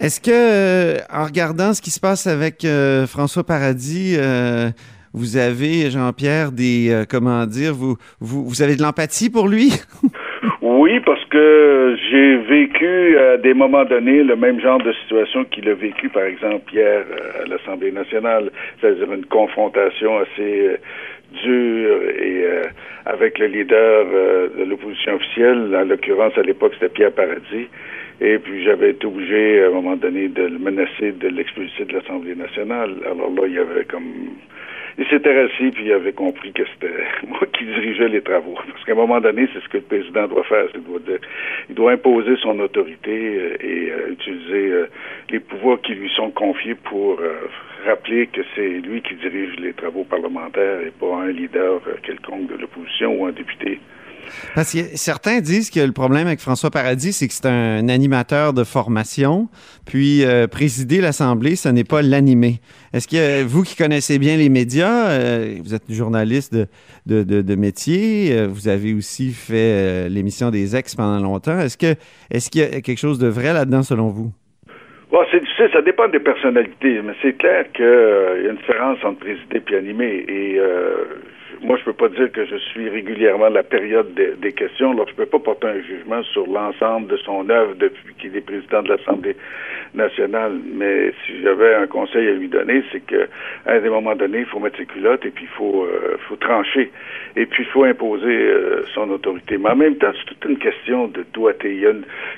Est-ce 0.00 0.20
que, 0.20 0.96
en 1.12 1.24
regardant 1.24 1.72
ce 1.72 1.80
qui 1.82 1.90
se 1.90 2.00
passe 2.00 2.26
avec 2.26 2.64
euh, 2.64 3.06
François 3.06 3.44
Paradis, 3.44 4.16
euh, 4.16 4.70
vous 5.12 5.36
avez, 5.36 5.90
Jean-Pierre, 5.90 6.52
des, 6.52 6.90
euh, 6.90 7.04
comment 7.08 7.46
dire, 7.46 7.74
vous, 7.74 7.96
vous, 8.20 8.44
vous 8.44 8.62
avez 8.62 8.76
de 8.76 8.82
l'empathie 8.82 9.30
pour 9.30 9.48
lui? 9.48 9.72
Oui, 10.60 11.00
parce 11.00 11.24
que 11.26 11.96
j'ai 12.10 12.36
vécu 12.36 13.18
à 13.18 13.36
des 13.36 13.54
moments 13.54 13.84
donnés 13.84 14.22
le 14.22 14.36
même 14.36 14.60
genre 14.60 14.80
de 14.82 14.92
situation 14.92 15.44
qu'il 15.44 15.68
a 15.68 15.74
vécu, 15.74 16.08
par 16.08 16.24
exemple, 16.24 16.72
hier 16.72 17.04
à 17.42 17.48
l'Assemblée 17.48 17.90
nationale, 17.90 18.50
c'est-à-dire 18.80 19.12
une 19.12 19.24
confrontation 19.26 20.18
assez 20.18 20.78
dure 21.32 22.02
et 22.18 22.44
euh, 22.44 22.62
avec 23.06 23.38
le 23.38 23.46
leader 23.46 24.06
euh, 24.12 24.48
de 24.58 24.64
l'opposition 24.64 25.14
officielle, 25.14 25.74
en 25.76 25.84
l'occurrence 25.84 26.32
à 26.36 26.42
l'époque 26.42 26.72
c'était 26.74 26.88
Pierre 26.88 27.12
Paradis, 27.12 27.68
et 28.20 28.38
puis 28.38 28.64
j'avais 28.64 28.90
été 28.90 29.06
obligé 29.06 29.62
à 29.62 29.68
un 29.68 29.70
moment 29.70 29.96
donné 29.96 30.28
de 30.28 30.42
le 30.42 30.58
menacer 30.58 31.12
de 31.12 31.28
l'expulser 31.28 31.84
de 31.84 31.92
l'Assemblée 31.92 32.34
nationale. 32.34 32.96
Alors 33.04 33.30
là, 33.30 33.46
il 33.46 33.58
avait 33.58 33.84
comme 33.84 34.30
il 34.98 35.06
s'était 35.06 35.38
assis 35.38 35.70
puis 35.70 35.84
il 35.86 35.92
avait 35.92 36.12
compris 36.12 36.52
que 36.52 36.64
c'était 36.74 37.04
moi 37.28 37.40
qui 37.56 37.64
dirigeais 37.64 38.08
les 38.08 38.20
travaux. 38.20 38.54
Parce 38.54 38.84
qu'à 38.84 38.92
un 38.92 38.96
moment 38.96 39.20
donné, 39.20 39.48
c'est 39.52 39.62
ce 39.62 39.68
que 39.68 39.76
le 39.76 39.84
président 39.84 40.26
doit 40.26 40.42
faire. 40.44 40.66
Il 40.74 40.82
doit, 40.82 40.98
de, 40.98 41.20
il 41.68 41.74
doit 41.76 41.92
imposer 41.92 42.36
son 42.42 42.58
autorité 42.58 43.38
euh, 43.38 43.56
et 43.60 43.90
euh, 43.92 44.12
utiliser 44.12 44.72
euh, 44.72 44.86
les 45.30 45.38
pouvoirs 45.38 45.80
qui 45.80 45.94
lui 45.94 46.10
sont 46.16 46.30
confiés 46.30 46.74
pour 46.74 47.20
rappeler 47.86 48.26
que 48.26 48.40
c'est 48.56 48.68
lui 48.80 49.00
qui 49.02 49.14
dirige 49.14 49.56
les 49.60 49.72
travaux 49.72 50.02
parlementaires 50.02 50.80
et 50.80 50.90
pas 50.90 51.22
un 51.22 51.30
leader 51.30 51.80
quelconque 52.02 52.48
de 52.48 52.56
l'opposition 52.56 53.14
ou 53.14 53.26
un 53.26 53.32
député. 53.32 53.78
Parce 54.54 54.72
que 54.72 54.96
certains 54.96 55.40
disent 55.40 55.70
que 55.70 55.80
le 55.80 55.92
problème 55.92 56.26
avec 56.26 56.40
François 56.40 56.70
Paradis, 56.70 57.12
c'est 57.12 57.28
que 57.28 57.34
c'est 57.34 57.46
un 57.46 57.88
animateur 57.88 58.52
de 58.52 58.64
formation, 58.64 59.48
puis 59.86 60.24
euh, 60.24 60.46
présider 60.46 61.00
l'Assemblée, 61.00 61.56
ce 61.56 61.68
n'est 61.68 61.84
pas 61.84 62.02
l'animer. 62.02 62.60
Est-ce 62.92 63.08
que 63.08 63.44
vous 63.44 63.62
qui 63.62 63.76
connaissez 63.76 64.18
bien 64.18 64.36
les 64.36 64.48
médias, 64.48 65.10
euh, 65.10 65.56
vous 65.62 65.74
êtes 65.74 65.90
journaliste 65.90 66.56
de, 67.06 67.54
métier, 67.54 68.32
euh, 68.32 68.46
vous 68.48 68.68
avez 68.68 68.94
aussi 68.94 69.30
fait 69.30 70.08
l'émission 70.08 70.50
des 70.50 70.76
ex 70.76 70.94
pendant 70.94 71.22
longtemps. 71.22 71.58
Est-ce 71.58 71.76
qu'il 71.78 72.60
y 72.60 72.64
a 72.64 72.80
quelque 72.80 72.98
chose 72.98 73.18
de 73.18 73.28
vrai 73.28 73.52
là-dedans 73.52 73.82
selon 73.82 74.08
vous? 74.08 74.32
C'est 75.30 75.40
difficile, 75.40 75.68
ça 75.74 75.82
dépend 75.82 76.08
des 76.08 76.20
personnalités, 76.20 77.02
mais 77.04 77.12
c'est 77.20 77.36
clair 77.36 77.70
qu'il 77.72 77.84
y 77.84 78.46
a 78.46 78.50
une 78.50 78.56
différence 78.56 78.98
entre 79.04 79.18
présider 79.18 79.62
et 79.70 79.76
animer. 79.76 80.24
Moi, 81.62 81.76
je 81.78 81.84
peux 81.84 81.92
pas 81.92 82.08
dire 82.08 82.30
que 82.30 82.44
je 82.44 82.56
suis 82.56 82.88
régulièrement 82.88 83.48
la 83.48 83.62
période 83.62 84.14
des, 84.14 84.52
questions. 84.52 84.92
Alors, 84.92 85.08
je 85.08 85.14
peux 85.14 85.26
pas 85.26 85.38
porter 85.38 85.66
un 85.66 85.80
jugement 85.82 86.22
sur 86.22 86.46
l'ensemble 86.46 87.08
de 87.08 87.16
son 87.18 87.48
œuvre 87.50 87.74
depuis 87.74 88.14
qu'il 88.14 88.36
est 88.36 88.40
président 88.40 88.82
de 88.82 88.88
l'Assemblée 88.88 89.36
nationale. 89.94 90.52
Mais 90.74 91.12
si 91.24 91.40
j'avais 91.42 91.74
un 91.74 91.86
conseil 91.86 92.28
à 92.28 92.32
lui 92.32 92.48
donner, 92.48 92.82
c'est 92.92 93.04
que 93.04 93.28
à 93.66 93.78
des 93.78 93.88
moments 93.88 94.14
donnés, 94.14 94.40
il 94.40 94.46
faut 94.46 94.60
mettre 94.60 94.78
ses 94.78 94.86
culottes 94.86 95.24
et 95.26 95.30
puis 95.30 95.44
il 95.44 95.56
faut, 95.56 95.84
euh, 95.84 96.16
faut 96.28 96.36
trancher. 96.36 96.90
Et 97.36 97.46
puis, 97.46 97.64
il 97.64 97.68
faut 97.70 97.84
imposer 97.84 98.26
euh, 98.26 98.84
son 98.94 99.10
autorité. 99.10 99.58
Mais 99.58 99.70
en 99.70 99.76
même 99.76 99.96
temps, 99.96 100.12
c'est 100.18 100.34
toute 100.34 100.44
une 100.50 100.58
question 100.58 101.08
de 101.08 101.24
doigté. 101.32 101.72
Il 101.74 101.80
y, 101.80 101.86
a 101.86 101.92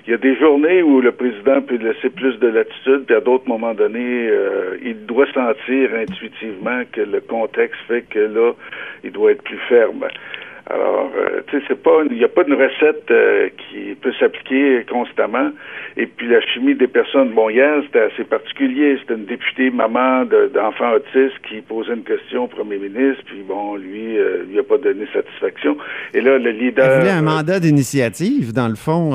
il 0.07 0.11
y 0.11 0.15
a 0.15 0.19
des 0.19 0.37
journées 0.37 0.83
où 0.83 1.01
le 1.01 1.13
président 1.13 1.61
peut 1.61 1.77
laisser 1.77 2.11
plus 2.11 2.39
de 2.39 2.49
latitude, 2.49 3.05
puis 3.07 3.15
à 3.15 3.21
d'autres 3.21 3.49
moments 3.49 3.75
donnés, 3.75 4.29
euh, 4.29 4.77
il 4.83 5.07
doit 5.07 5.27
sentir 5.33 5.95
intuitivement 5.95 6.83
que 6.93 7.01
le 7.01 7.21
contexte 7.21 7.81
fait 7.87 8.03
que 8.03 8.19
là, 8.19 8.53
doit 9.13 9.33
être 9.33 9.43
plus 9.43 9.59
ferme. 9.69 10.09
Alors, 10.73 11.11
euh, 11.17 11.41
tu 11.49 11.59
sais, 11.59 11.65
c'est 11.67 11.83
pas, 11.83 12.03
il 12.09 12.17
n'y 12.17 12.25
a 12.25 12.29
pas 12.29 12.43
une 12.47 12.55
recette 12.55 13.11
euh, 13.11 13.49
qui 13.49 13.97
peut 14.01 14.13
s'appliquer 14.21 14.85
constamment. 14.89 15.51
Et 15.97 16.07
puis 16.07 16.29
la 16.29 16.41
chimie 16.41 16.77
des 16.77 16.87
personnes, 16.87 17.31
bon, 17.31 17.51
hier, 17.51 17.83
c'était 17.87 18.03
assez 18.13 18.23
particulier. 18.23 18.97
C'était 19.01 19.15
une 19.15 19.25
députée 19.25 19.71
maman 19.71 20.25
d'enfants 20.25 20.93
autistes 20.93 21.39
qui 21.49 21.61
posait 21.63 21.95
une 21.95 22.05
question 22.05 22.45
au 22.45 22.47
premier 22.47 22.79
ministre, 22.79 23.23
puis 23.27 23.43
bon, 23.47 23.75
lui, 23.75 24.17
euh, 24.17 24.45
lui 24.49 24.61
a 24.61 24.63
pas 24.63 24.79
donné 24.79 25.07
satisfaction. 25.13 25.77
Et 26.15 26.21
là, 26.21 26.39
le 26.39 26.51
leader... 26.51 26.85
Elle 26.85 27.01
voulait 27.01 27.11
un 27.11 27.23
mandat 27.23 27.59
d'initiative, 27.59 28.53
dans 28.53 28.69
le 28.69 28.77
fond, 28.77 29.13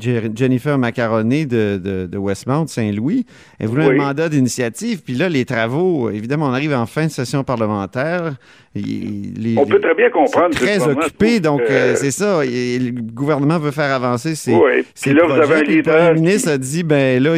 Jennifer 0.00 0.78
Macaroni 0.78 1.46
de, 1.46 1.78
de, 1.78 2.06
de 2.06 2.18
Westmount, 2.18 2.66
Saint-Louis. 2.66 3.26
Elle 3.60 3.68
voulait 3.68 3.84
un 3.84 3.92
mandat 3.92 4.28
d'initiative, 4.28 5.02
puis 5.04 5.14
là, 5.14 5.28
les 5.28 5.44
travaux, 5.44 6.10
évidemment, 6.10 6.46
on 6.46 6.52
arrive 6.52 6.74
en 6.74 6.86
fin 6.86 7.04
de 7.04 7.10
session 7.10 7.44
parlementaire. 7.44 8.32
on 8.74 9.66
peut 9.66 9.80
très 9.80 9.94
bien 9.94 10.10
comprendre. 10.10 10.54
Très 10.54 10.88
occupé, 10.96 11.40
donc 11.40 11.60
euh, 11.62 11.94
c'est 11.94 12.10
ça. 12.10 12.42
le 12.44 13.00
gouvernement 13.12 13.58
veut 13.58 13.70
faire 13.70 13.92
avancer 13.92 14.34
ses, 14.34 14.54
oui. 14.54 14.84
ses 14.94 15.12
là, 15.12 15.24
projets. 15.24 15.42
Vous 15.44 15.52
avez 15.52 16.14
le 16.14 16.20
ministre 16.20 16.50
a 16.50 16.58
dit, 16.58 16.82
ben 16.82 17.22
là, 17.22 17.34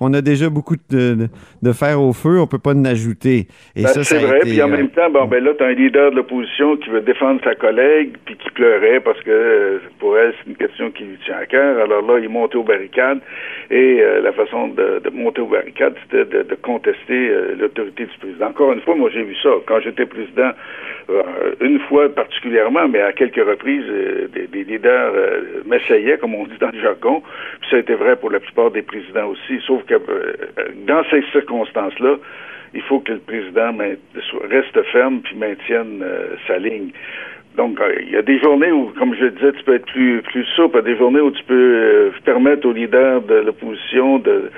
on, 0.00 0.14
a 0.14 0.20
déjà 0.20 0.48
beaucoup 0.48 0.76
de, 0.90 1.28
de, 1.62 1.72
fer 1.72 2.00
au 2.00 2.12
feu, 2.12 2.40
on 2.40 2.46
peut 2.46 2.58
pas 2.58 2.72
en 2.72 2.84
ajouter. 2.84 3.46
Et 3.76 3.82
ben, 3.82 3.88
ça, 3.88 4.04
c'est 4.04 4.18
vrai. 4.18 4.40
puis 4.42 4.60
en 4.62 4.68
euh, 4.68 4.76
même 4.76 4.90
temps, 4.90 5.10
bon, 5.10 5.26
ben 5.26 5.42
là, 5.42 5.52
tu 5.56 5.64
as 5.64 5.68
un 5.68 5.72
leader 5.72 6.10
de 6.10 6.16
l'opposition 6.16 6.76
qui 6.76 6.90
veut 6.90 7.00
défendre 7.00 7.40
sa 7.44 7.54
collègue, 7.54 8.16
puis 8.24 8.36
qui 8.36 8.50
pleurait 8.50 9.00
parce 9.00 9.20
que 9.20 9.30
euh, 9.30 9.78
pour 9.98 10.16
elle, 10.18 10.34
c'est 10.38 10.50
une 10.50 10.56
question 10.56 10.90
qui 10.90 11.04
lui 11.04 11.18
tient 11.24 11.36
à 11.36 11.46
cœur. 11.46 11.82
Alors 11.82 12.02
là, 12.02 12.18
il 12.18 12.28
montait 12.28 12.56
aux 12.56 12.64
barricades. 12.64 13.20
Et 13.70 14.02
la 14.22 14.32
façon 14.32 14.68
de, 14.68 15.00
monter 15.14 15.40
aux 15.40 15.46
barricades, 15.46 15.94
c'était 16.02 16.26
de, 16.26 16.42
de, 16.42 16.54
contester 16.56 17.30
l'autorité 17.58 18.04
du 18.04 18.18
président. 18.18 18.48
Encore 18.48 18.72
une 18.72 18.82
fois, 18.82 18.94
moi, 18.94 19.08
j'ai 19.12 19.22
vu 19.22 19.34
ça. 19.42 19.48
Quand 19.66 19.80
j'étais 19.80 20.04
président, 20.04 20.50
une 21.60 21.78
fois 21.80 22.08
particulièrement, 22.08 22.88
mais 22.88 23.00
à 23.00 23.12
quelques 23.12 23.44
reprises, 23.44 23.84
euh, 23.88 24.28
des, 24.28 24.64
leaders 24.64 25.12
euh, 25.14 25.62
m'essayaient, 25.66 26.18
comme 26.18 26.34
on 26.34 26.44
dit 26.44 26.58
dans 26.60 26.70
le 26.72 26.80
jargon. 26.80 27.22
Puis 27.60 27.70
ça 27.70 27.76
a 27.76 27.78
été 27.80 27.94
vrai 27.94 28.16
pour 28.16 28.30
la 28.30 28.40
plupart 28.40 28.70
des 28.70 28.82
présidents 28.82 29.28
aussi. 29.28 29.60
Sauf 29.66 29.84
que 29.84 29.94
euh, 29.94 30.34
dans 30.86 31.02
ces 31.10 31.22
circonstances-là, 31.32 32.16
il 32.74 32.82
faut 32.82 33.00
que 33.00 33.12
le 33.12 33.18
président 33.18 33.76
reste 34.50 34.82
ferme 34.92 35.20
puis 35.20 35.36
maintienne 35.36 36.02
sa 36.46 36.56
ligne. 36.56 36.90
Donc, 37.54 37.78
il 38.00 38.10
y 38.10 38.16
a 38.16 38.22
des 38.22 38.38
journées 38.38 38.72
où, 38.72 38.94
comme 38.98 39.14
je 39.14 39.24
le 39.24 39.30
disais, 39.32 39.52
tu 39.52 39.62
peux 39.64 39.74
être 39.74 39.84
plus, 39.84 40.44
souple. 40.56 40.82
Des 40.82 40.96
journées 40.96 41.20
où 41.20 41.30
tu 41.30 41.44
peux 41.44 42.10
permettre 42.24 42.66
aux 42.66 42.72
leaders 42.72 43.20
de 43.20 43.34
l'opposition 43.34 44.18
de, 44.20 44.50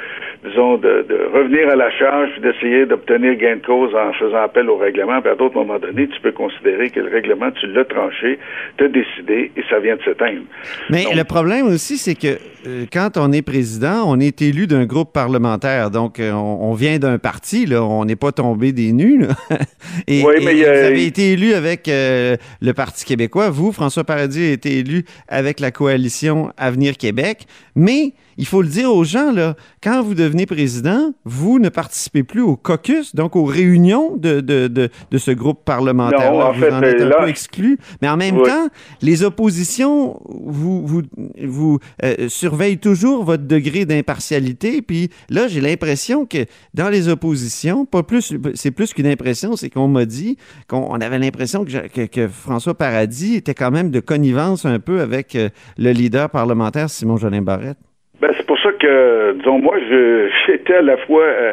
disons, 0.44 0.76
de, 0.76 1.06
revenir 1.32 1.68
à 1.70 1.76
la 1.76 1.90
charge 1.90 2.30
et 2.36 2.40
d'essayer 2.40 2.86
d'obtenir 2.86 3.34
gain 3.36 3.56
de 3.56 3.66
cause 3.66 3.94
en 3.94 4.12
faisant 4.12 4.42
appel 4.42 4.68
au 4.68 4.76
règlement. 4.76 5.20
Puis 5.20 5.30
à 5.30 5.34
d'autres 5.34 5.54
moments 5.54 5.78
donnés, 5.78 6.08
tu 6.08 6.20
peux 6.20 6.32
considérer 6.32 6.90
que 6.90 7.00
le 7.00 7.10
règlement, 7.10 7.50
tu 7.52 7.66
l'as 7.66 7.84
tranché, 7.84 8.38
tu 8.76 8.84
as 8.84 8.88
décidé 8.88 9.50
et 9.56 9.62
ça 9.70 9.78
vient 9.78 9.96
de 9.96 10.02
s'éteindre. 10.02 10.42
Mais 10.90 11.04
le 11.14 11.24
problème 11.24 11.66
aussi, 11.66 11.96
c'est 11.96 12.14
que 12.14 12.38
euh, 12.66 12.86
quand 12.92 13.16
on 13.16 13.32
est 13.32 13.42
président, 13.42 14.04
on 14.06 14.18
est 14.20 14.40
élu 14.42 14.66
d'un 14.66 14.86
groupe 14.86 15.12
parlementaire. 15.12 15.90
Donc, 15.90 16.20
euh, 16.20 16.32
on, 16.32 16.72
vient 16.74 16.98
d'un 16.98 17.18
parti, 17.18 17.66
là. 17.66 17.82
On 17.82 18.04
n'est 18.04 18.16
pas 18.16 18.32
tombé 18.32 18.72
des 18.72 18.92
nues, 18.92 19.26
et, 20.08 20.22
oui, 20.24 20.34
mais 20.44 20.54
vous 20.54 20.64
avez 20.64 21.06
été 21.06 21.32
élu 21.32 21.52
avec 21.54 21.88
euh, 21.88 22.36
le 22.60 22.72
Parti 22.72 23.04
québécois. 23.04 23.50
Vous, 23.50 23.72
François 23.72 24.04
Paradis, 24.04 24.44
a 24.44 24.52
été 24.52 24.78
élu 24.78 25.04
avec 25.28 25.60
la 25.60 25.70
coalition 25.70 26.50
Avenir 26.56 26.96
Québec. 26.96 27.46
Mais 27.76 28.12
il 28.38 28.46
faut 28.46 28.62
le 28.62 28.68
dire 28.68 28.92
aux 28.92 29.04
gens, 29.04 29.32
là, 29.32 29.54
quand 29.82 30.02
vous 30.02 30.14
devenez 30.14 30.46
président, 30.46 31.12
vous 31.24 31.58
ne 31.58 31.68
participez 31.68 32.22
plus 32.22 32.42
au 32.42 32.56
caucus, 32.56 33.14
donc 33.14 33.36
aux 33.36 33.44
réunions 33.44 34.16
de, 34.16 34.40
de, 34.40 34.68
de, 34.68 34.90
de 35.10 35.18
ce 35.18 35.30
groupe 35.30 35.64
parlementaire. 35.64 36.32
Non, 36.32 36.40
en 36.40 36.52
vous 36.52 36.64
en 36.64 36.82
êtes 36.82 37.00
un 37.00 37.10
peu 37.22 37.28
exclu. 37.28 37.78
Mais 38.02 38.08
en 38.08 38.16
même 38.16 38.42
temps, 38.42 38.68
les 39.02 39.22
oppositions 39.22 40.20
vous, 40.28 40.86
vous, 40.86 41.02
vous 41.42 41.78
euh, 42.02 42.28
surveillent 42.28 42.78
toujours 42.78 43.24
votre 43.24 43.44
degré 43.44 43.84
d'impartialité. 43.84 44.82
Puis 44.82 45.10
là, 45.28 45.48
j'ai 45.48 45.60
l'impression 45.60 46.26
que 46.26 46.46
dans 46.74 46.88
les 46.88 47.08
oppositions, 47.08 47.84
pas 47.86 48.02
plus, 48.02 48.34
c'est 48.54 48.70
plus 48.70 48.92
qu'une 48.92 49.06
impression, 49.06 49.56
c'est 49.56 49.70
qu'on 49.70 49.88
m'a 49.88 50.04
dit 50.04 50.36
qu'on 50.68 51.00
avait 51.00 51.18
l'impression 51.18 51.64
que, 51.64 52.06
que, 52.06 52.28
François 52.28 52.74
Paradis 52.74 53.36
était 53.36 53.54
quand 53.54 53.70
même 53.70 53.90
de 53.90 54.00
connivence 54.00 54.64
un 54.64 54.78
peu 54.78 55.00
avec 55.00 55.34
euh, 55.34 55.48
le 55.78 55.92
leader 55.92 56.30
parlementaire 56.30 56.90
Simon 56.90 57.16
Jolin 57.16 57.42
Barrette. 57.42 57.78
Ben, 58.20 58.30
c'est 58.36 58.46
pour 58.46 58.58
ça 58.58 58.72
que, 58.72 59.32
disons, 59.38 59.58
moi, 59.58 59.76
j'étais 60.46 60.74
à 60.74 60.82
la 60.82 60.96
fois 60.98 61.24
euh, 61.24 61.52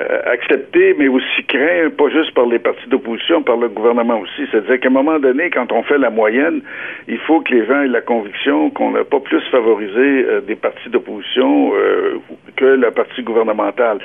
euh, 0.00 0.22
accepté, 0.26 0.92
mais 0.98 1.06
aussi 1.06 1.44
craint, 1.46 1.88
pas 1.96 2.08
juste 2.08 2.34
par 2.34 2.46
les 2.46 2.58
partis 2.58 2.88
d'opposition, 2.88 3.44
par 3.44 3.56
le 3.56 3.68
gouvernement 3.68 4.18
aussi. 4.18 4.42
C'est-à-dire 4.50 4.80
qu'à 4.80 4.88
un 4.88 4.92
moment 4.92 5.20
donné, 5.20 5.50
quand 5.50 5.70
on 5.70 5.84
fait 5.84 5.98
la 5.98 6.10
moyenne, 6.10 6.62
il 7.06 7.18
faut 7.18 7.40
que 7.42 7.54
les 7.54 7.64
gens 7.64 7.80
aient 7.82 7.86
la 7.86 8.00
conviction 8.00 8.70
qu'on 8.70 8.90
n'a 8.90 9.04
pas 9.04 9.20
plus 9.20 9.40
favorisé 9.52 9.94
euh, 9.96 10.40
des 10.40 10.56
partis 10.56 10.88
d'opposition 10.88 11.74
euh, 11.76 12.18
que 12.56 12.64
la 12.64 12.90
partie 12.90 13.22
gouvernementale. 13.22 13.98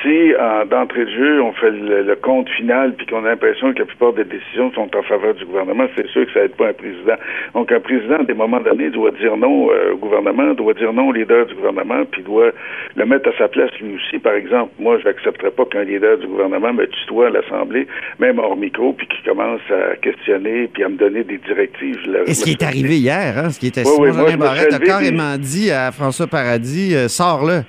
Si, 0.00 0.32
d'entrée 0.70 1.06
de 1.06 1.10
jeu, 1.10 1.42
on 1.42 1.52
fait 1.52 1.72
le, 1.72 2.14
compte 2.22 2.48
final 2.50 2.94
puis 2.94 3.06
qu'on 3.06 3.24
a 3.24 3.30
l'impression 3.30 3.72
que 3.72 3.80
la 3.80 3.84
plupart 3.86 4.12
des 4.12 4.24
décisions 4.24 4.70
sont 4.72 4.96
en 4.96 5.02
faveur 5.02 5.34
du 5.34 5.44
gouvernement, 5.44 5.86
c'est 5.96 6.06
sûr 6.08 6.24
que 6.26 6.32
ça 6.32 6.44
aide 6.44 6.54
pas 6.54 6.68
un 6.68 6.72
président. 6.72 7.14
Donc, 7.54 7.72
un 7.72 7.80
président, 7.80 8.16
à 8.16 8.24
des 8.24 8.34
moments 8.34 8.60
donnés, 8.60 8.90
doit 8.90 9.10
dire 9.12 9.36
non 9.36 9.70
au 9.92 9.96
gouvernement, 9.96 10.54
doit 10.54 10.74
dire 10.74 10.92
non 10.92 11.08
au 11.08 11.12
leader 11.12 11.46
du 11.46 11.54
gouvernement, 11.54 12.04
puis 12.10 12.22
doit 12.22 12.50
le 12.96 13.06
mettre 13.06 13.28
à 13.30 13.38
sa 13.38 13.48
place 13.48 13.70
lui 13.80 13.96
aussi. 13.96 14.18
Par 14.18 14.34
exemple, 14.34 14.72
moi, 14.78 14.98
j'accepte 15.02 15.31
n'accepterais 15.32 15.50
pas 15.50 15.64
qu'un 15.66 15.84
leader 15.84 16.18
du 16.18 16.26
gouvernement 16.26 16.72
me 16.72 16.86
tutoie 16.86 17.28
à 17.28 17.30
l'Assemblée, 17.30 17.86
même 18.18 18.38
hors 18.38 18.56
micro, 18.56 18.92
puis 18.92 19.06
qui 19.06 19.22
commence 19.24 19.60
à 19.70 19.96
questionner 19.96 20.68
puis 20.72 20.84
à 20.84 20.88
me 20.88 20.96
donner 20.96 21.24
des 21.24 21.38
directives. 21.38 21.98
Et 22.26 22.34
ce 22.34 22.44
qui 22.44 22.52
est 22.52 22.62
arrivé 22.62 22.98
hier, 22.98 23.38
hein, 23.38 23.50
ce 23.50 23.58
qui 23.58 23.68
était 23.68 23.82
oui, 23.86 24.12
Simon 24.12 24.36
Barrette 24.36 24.72
a 24.72 24.78
carrément 24.78 25.36
dit 25.38 25.70
à 25.70 25.90
François 25.92 26.26
Paradis, 26.26 26.94
euh, 26.94 27.08
sors-le. 27.08 27.62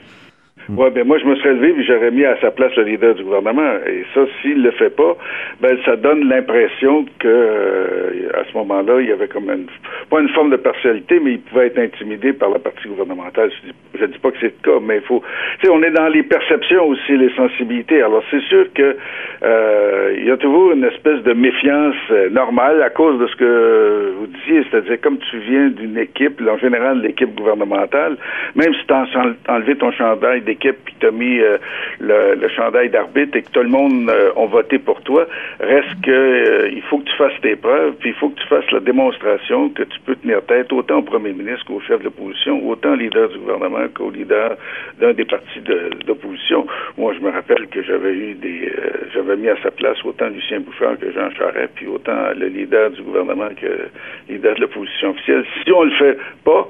Hmm. 0.69 0.77
Oui, 0.77 0.89
ben 0.91 1.05
moi, 1.05 1.17
je 1.17 1.25
me 1.25 1.35
serais 1.35 1.53
levé 1.53 1.75
et 1.77 1.83
j'aurais 1.83 2.11
mis 2.11 2.25
à 2.25 2.39
sa 2.39 2.51
place 2.51 2.73
le 2.75 2.83
leader 2.83 3.15
du 3.15 3.23
gouvernement. 3.23 3.73
Et 3.85 4.05
ça, 4.13 4.21
s'il 4.41 4.63
le 4.63 4.71
fait 4.71 4.89
pas, 4.89 5.15
ben 5.61 5.77
ça 5.85 5.95
donne 5.95 6.27
l'impression 6.29 7.05
que 7.19 7.27
euh, 7.27 8.29
à 8.33 8.43
ce 8.49 8.57
moment-là, 8.57 9.01
il 9.01 9.09
y 9.09 9.11
avait 9.11 9.27
comme 9.27 9.49
une 9.49 9.67
pas 10.09 10.21
une 10.21 10.29
forme 10.29 10.51
de 10.51 10.57
partialité, 10.57 11.19
mais 11.19 11.33
il 11.33 11.39
pouvait 11.39 11.67
être 11.67 11.79
intimidé 11.79 12.33
par 12.33 12.49
la 12.49 12.59
partie 12.59 12.87
gouvernementale. 12.87 13.51
Je 13.95 14.05
dis, 14.05 14.13
dis 14.13 14.19
pas 14.19 14.31
que 14.31 14.37
c'est 14.39 14.53
le 14.53 14.63
cas, 14.63 14.79
mais 14.81 14.97
il 14.97 15.01
faut. 15.01 15.21
Tu 15.59 15.67
sais, 15.67 15.73
on 15.73 15.81
est 15.83 15.91
dans 15.91 16.07
les 16.07 16.23
perceptions 16.23 16.85
aussi, 16.87 17.17
les 17.17 17.33
sensibilités. 17.35 18.01
Alors 18.01 18.23
c'est 18.31 18.41
sûr 18.43 18.65
que 18.73 18.95
euh, 19.43 20.15
il 20.17 20.25
y 20.25 20.31
a 20.31 20.37
toujours 20.37 20.71
une 20.71 20.83
espèce 20.83 21.21
de 21.23 21.33
méfiance 21.33 21.95
euh, 22.11 22.29
normale 22.29 22.81
à 22.81 22.89
cause 22.89 23.19
de 23.19 23.27
ce 23.27 23.35
que 23.35 24.13
vous 24.19 24.27
disiez, 24.27 24.63
c'est-à-dire 24.69 25.01
comme 25.01 25.17
tu 25.17 25.37
viens 25.39 25.67
d'une 25.69 25.97
équipe, 25.97 26.41
en 26.47 26.57
général 26.57 27.01
l'équipe 27.01 27.33
gouvernementale, 27.35 28.17
même 28.55 28.73
si 28.73 28.85
tu 28.87 28.93
as 28.93 29.07
enlevé 29.49 29.75
ton 29.75 29.91
chandail 29.91 30.41
équipe 30.53 30.77
puis 30.85 30.95
tu 30.99 31.07
as 31.07 31.11
mis 31.11 31.39
euh, 31.39 31.57
le, 31.99 32.47
chandail 32.49 32.89
d'arbitre 32.89 33.37
et 33.37 33.41
que 33.41 33.49
tout 33.49 33.61
le 33.61 33.69
monde 33.69 34.09
euh, 34.09 34.31
a 34.35 34.45
voté 34.45 34.79
pour 34.79 35.01
toi, 35.01 35.25
reste 35.59 36.01
que 36.03 36.11
euh, 36.11 36.69
il 36.71 36.81
faut 36.83 36.99
que 36.99 37.09
tu 37.09 37.15
fasses 37.17 37.39
tes 37.41 37.55
preuves, 37.55 37.93
puis 37.99 38.09
il 38.09 38.15
faut 38.15 38.29
que 38.29 38.39
tu 38.39 38.47
fasses 38.47 38.69
la 38.71 38.79
démonstration 38.79 39.69
que 39.69 39.83
tu 39.83 39.99
peux 40.05 40.15
tenir 40.15 40.43
tête 40.45 40.71
autant 40.71 40.99
au 40.99 41.01
premier 41.01 41.33
ministre 41.33 41.65
qu'au 41.65 41.81
chef 41.81 41.99
de 41.99 42.05
l'opposition, 42.05 42.67
autant 42.67 42.93
au 42.93 42.95
leader 42.95 43.29
du 43.29 43.39
gouvernement 43.39 43.87
qu'au 43.93 44.11
leader 44.11 44.55
d'un 44.99 45.13
des 45.13 45.25
partis 45.25 45.61
d'opposition. 46.05 46.65
Moi, 46.97 47.13
je 47.13 47.25
me 47.25 47.31
rappelle 47.31 47.67
que 47.67 47.81
j'avais 47.83 48.13
eu 48.13 48.33
des 48.35 48.71
j'avais 49.13 49.35
mis 49.37 49.49
à 49.49 49.55
sa 49.61 49.71
place 49.71 49.97
autant 50.05 50.27
Lucien 50.27 50.59
Bouchard 50.59 50.97
que 50.99 51.11
Jean 51.11 51.29
Charest, 51.31 51.71
puis 51.75 51.87
autant 51.87 52.31
le 52.35 52.47
leader 52.47 52.91
du 52.91 53.01
gouvernement 53.01 53.49
que 53.59 53.65
le 53.65 53.89
leader 54.29 54.55
de 54.55 54.61
l'opposition 54.61 55.11
officielle. 55.11 55.45
Si 55.63 55.71
on 55.71 55.83
le 55.83 55.91
fait 55.91 56.17
pas, 56.43 56.67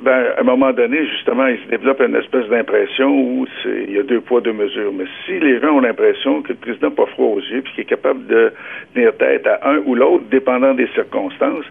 ben, 0.00 0.32
à 0.36 0.40
un 0.40 0.44
moment 0.44 0.72
donné, 0.72 1.06
justement, 1.06 1.46
il 1.46 1.58
se 1.58 1.68
développe 1.68 2.00
une 2.00 2.16
espèce 2.16 2.46
d'impression 2.48 3.11
où 3.12 3.46
il 3.64 3.92
y 3.92 3.98
a 3.98 4.02
deux 4.02 4.20
poids, 4.20 4.40
deux 4.40 4.52
mesures. 4.52 4.92
Mais 4.92 5.04
si 5.24 5.38
les 5.38 5.60
gens 5.60 5.76
ont 5.76 5.80
l'impression 5.80 6.42
que 6.42 6.50
le 6.50 6.54
président 6.56 6.88
n'a 6.88 6.94
pas 6.94 7.06
froid 7.06 7.26
aux 7.26 7.40
yeux 7.40 7.62
puis 7.62 7.72
qu'il 7.74 7.82
est 7.82 7.86
capable 7.86 8.26
de 8.26 8.52
tenir 8.94 9.16
tête 9.16 9.46
à 9.46 9.60
un 9.68 9.78
ou 9.84 9.94
l'autre, 9.94 10.24
dépendant 10.30 10.74
des 10.74 10.88
circonstances, 10.94 11.66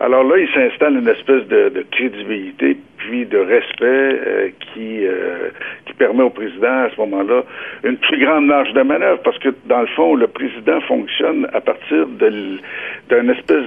alors 0.00 0.24
là, 0.24 0.36
il 0.38 0.48
s'installe 0.48 0.96
une 0.96 1.08
espèce 1.08 1.46
de, 1.46 1.68
de 1.68 1.84
crédibilité 1.90 2.76
puis 3.02 3.26
de 3.26 3.38
respect 3.38 3.84
euh, 3.84 4.48
qui 4.60 5.04
euh, 5.06 5.50
qui 5.86 5.92
permet 5.94 6.22
au 6.22 6.30
président 6.30 6.84
à 6.84 6.90
ce 6.94 7.00
moment-là 7.00 7.42
une 7.84 7.96
plus 7.96 8.24
grande 8.24 8.46
marge 8.46 8.72
de 8.72 8.82
manœuvre 8.82 9.20
parce 9.24 9.38
que 9.38 9.48
dans 9.66 9.80
le 9.80 9.86
fond 9.88 10.14
le 10.14 10.26
président 10.26 10.80
fonctionne 10.82 11.48
à 11.52 11.60
partir 11.60 12.06
de 12.06 12.58
d'une 13.10 13.30
espèce 13.30 13.66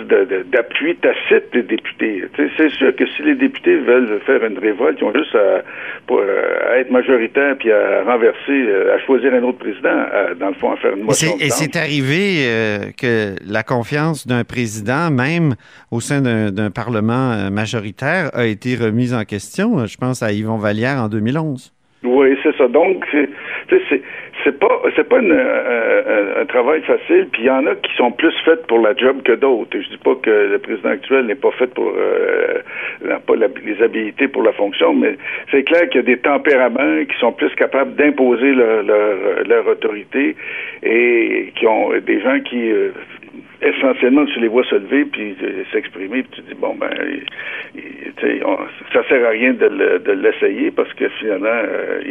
d'appui 0.52 0.96
tacite 0.96 1.52
des 1.54 1.64
députés. 1.64 2.24
C'est 2.58 2.70
sûr 2.72 2.96
que 2.96 3.06
si 3.06 3.22
les 3.24 3.36
députés 3.36 3.78
veulent 3.78 4.20
faire 4.26 4.44
une 4.44 4.58
révolte, 4.58 4.98
ils 5.02 5.04
ont 5.04 5.14
juste 5.14 5.36
à, 5.36 5.62
pour, 6.08 6.20
euh, 6.20 6.72
à 6.72 6.78
être 6.80 6.90
majoritaires 6.90 7.56
puis 7.58 7.72
à 7.72 8.04
renverser, 8.04 8.70
à 8.94 9.00
choisir 9.06 9.34
un 9.34 9.44
autre 9.44 9.60
président, 9.60 10.06
dans 10.40 10.48
le 10.48 10.54
fond, 10.56 10.72
à 10.72 10.78
faire 10.78 10.96
une 10.96 11.04
motion. 11.04 11.34
Et 11.40 11.50
c'est 11.50 11.76
arrivé 11.76 12.48
que 13.00 13.36
la 13.48 13.64
confiance 13.64 14.26
d'un 14.26 14.44
président, 14.44 15.12
même 15.12 15.56
au 15.92 16.00
sein 16.00 16.22
d'un 16.22 16.72
Parlement 16.72 17.52
majoritaire, 17.52 18.32
a 18.34 18.46
été 18.46 18.76
remise 18.76 19.14
en 19.14 19.25
question. 19.26 19.86
Je 19.86 19.98
pense 19.98 20.24
à 20.24 20.32
Yvon 20.32 20.58
Vallière 20.58 20.98
en 20.98 21.10
2011. 21.10 21.74
Oui, 22.04 22.38
c'est 22.44 22.56
ça. 22.56 22.68
Donc, 22.68 23.06
c'est 24.44 24.60
pas 24.60 24.82
c'est 24.96 25.10
pas 25.10 25.20
une, 25.20 25.32
euh, 25.32 26.42
un 26.42 26.46
travail 26.46 26.82
facile. 26.82 27.28
Puis 27.32 27.44
il 27.44 27.46
y 27.46 27.50
en 27.50 27.66
a 27.66 27.76
qui 27.76 27.94
sont 27.96 28.12
plus 28.12 28.34
faites 28.44 28.68
pour 28.68 28.80
la 28.80 28.96
job 28.96 29.22
que 29.24 29.34
d'autres. 29.34 29.78
Je 29.80 29.90
dis 29.90 29.98
pas 29.98 30.16
que 30.16 30.30
le 30.30 30.60
président 30.60 30.90
actuel 30.90 31.26
n'est 31.26 31.36
pas 31.36 31.52
fait 31.52 31.68
pour 31.68 31.92
euh, 31.98 32.60
n'a 33.04 33.20
pas 33.20 33.34
les 33.36 33.82
habilités 33.82 34.28
pour 34.28 34.44
la 34.44 34.54
fonction, 34.54 34.94
mais 34.94 35.18
c'est 35.52 35.64
clair 35.64 35.90
qu'il 35.90 36.02
y 36.02 36.04
a 36.04 36.08
des 36.08 36.20
tempéraments 36.20 37.06
qui 37.06 37.18
sont 37.20 37.32
plus 37.32 37.54
capables 37.56 37.96
d'imposer 37.96 38.54
leur, 38.54 39.68
autorité 39.68 40.36
et 40.84 41.52
qui 41.56 41.66
ont 41.66 41.90
des 42.06 42.22
gens 42.22 42.40
qui 42.42 42.72
euh, 42.72 42.92
essentiellement, 43.62 44.26
tu 44.26 44.40
les 44.40 44.48
vois 44.48 44.64
se 44.66 44.76
lever 44.76 45.06
puis 45.06 45.36
euh, 45.42 45.64
s'exprimer, 45.72 46.24
puis 46.24 46.32
tu 46.36 46.42
dis 46.42 46.60
bon 46.60 46.76
ben, 46.76 46.90
ça 48.94 49.08
sert 49.08 49.26
à 49.26 49.30
rien 49.30 49.54
de 49.54 50.12
l'essayer 50.12 50.72
parce 50.72 50.94
que 50.94 51.10
finalement, 51.20 51.48
euh, 51.48 52.02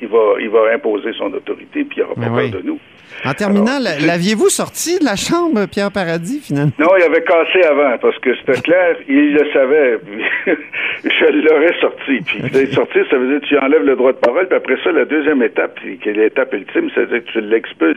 il, 0.00 0.08
va, 0.08 0.34
il 0.40 0.48
va 0.48 0.72
imposer 0.74 1.12
son 1.14 1.32
autorité 1.32 1.84
puis 1.84 1.98
il 1.98 2.02
aura 2.02 2.14
pas 2.14 2.28
peur 2.28 2.50
de 2.50 2.66
nous. 2.66 2.78
En 3.24 3.34
terminant, 3.34 3.78
l'aviez-vous 3.78 4.48
sorti 4.48 4.98
de 4.98 5.04
la 5.04 5.14
chambre, 5.14 5.66
Pierre 5.66 5.92
Paradis, 5.92 6.40
finalement? 6.40 6.72
Non, 6.78 6.88
il 6.98 7.04
avait 7.04 7.22
cassé 7.22 7.62
avant, 7.68 7.96
parce 7.98 8.18
que 8.18 8.34
c'était 8.36 8.60
clair, 8.64 8.96
il 9.08 9.34
le 9.34 9.52
savait. 9.52 9.98
je 11.04 11.48
l'aurais 11.48 11.80
sorti. 11.80 12.20
Puis 12.26 12.72
sortir, 12.72 13.06
ça 13.10 13.18
veut 13.18 13.28
dire 13.28 13.40
que 13.40 13.46
tu 13.46 13.58
enlèves 13.58 13.84
le 13.84 13.96
droit 13.96 14.12
de 14.12 14.18
parole, 14.18 14.48
puis 14.48 14.56
après 14.56 14.76
ça, 14.82 14.90
la 14.90 15.04
deuxième 15.04 15.42
étape, 15.42 15.78
qui 15.80 16.08
est 16.08 16.12
l'étape 16.12 16.52
ultime, 16.52 16.90
c'est-à-dire 16.94 17.24
que 17.24 17.30
tu 17.30 17.40
l'expulses. 17.42 17.96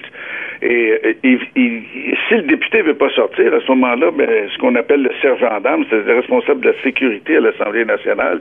Et, 0.62 1.16
si 1.24 2.34
le 2.36 2.44
député 2.44 2.82
veut 2.82 2.96
pas 2.96 3.10
sortir, 3.10 3.54
à 3.54 3.60
ce 3.60 3.68
moment-là, 3.72 4.12
ben, 4.12 4.28
ce 4.54 4.58
qu'on 4.58 4.76
appelle 4.76 5.04
le 5.04 5.12
sergent 5.22 5.60
d'âme, 5.62 5.86
c'est-à-dire 5.90 6.14
le 6.14 6.20
responsable 6.20 6.62
de 6.62 6.70
la 6.70 6.82
sécurité 6.84 7.38
à 7.38 7.42
l'Assemblée 7.42 7.86
nationale, 7.86 8.40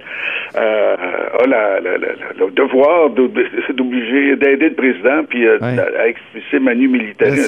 euh, 0.56 0.96
a 1.38 1.46
le 1.46 2.50
devoir 2.52 3.10
d'obliger, 3.74 4.36
d'aider 4.36 4.68
le 4.70 4.74
président, 4.74 5.24
puis 5.28 5.46
euh, 5.46 5.58
à 5.60 6.08
expulser 6.08 6.58
Manu 6.58 6.88
Militari. 6.88 7.38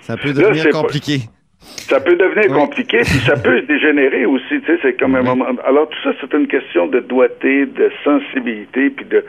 Ça, 0.00 0.16
peut 0.16 0.32
devenir 0.32 0.68
compliqué. 0.70 1.20
Ça 1.66 2.00
peut 2.00 2.16
devenir 2.16 2.52
compliqué, 2.52 2.98
puis 2.98 3.20
ça 3.24 3.36
peut 3.36 3.62
dégénérer 3.68 4.26
aussi, 4.26 4.60
tu 4.60 4.66
sais, 4.66 4.78
c'est 4.82 4.98
comme 4.98 5.14
un 5.14 5.22
moment. 5.22 5.46
Alors 5.64 5.88
tout 5.88 5.98
ça, 6.02 6.10
c'est 6.20 6.36
une 6.36 6.46
question 6.46 6.86
de 6.88 7.00
doigté, 7.00 7.66
de 7.66 7.90
sensibilité, 8.02 8.90
puis 8.90 9.06
de, 9.06 9.24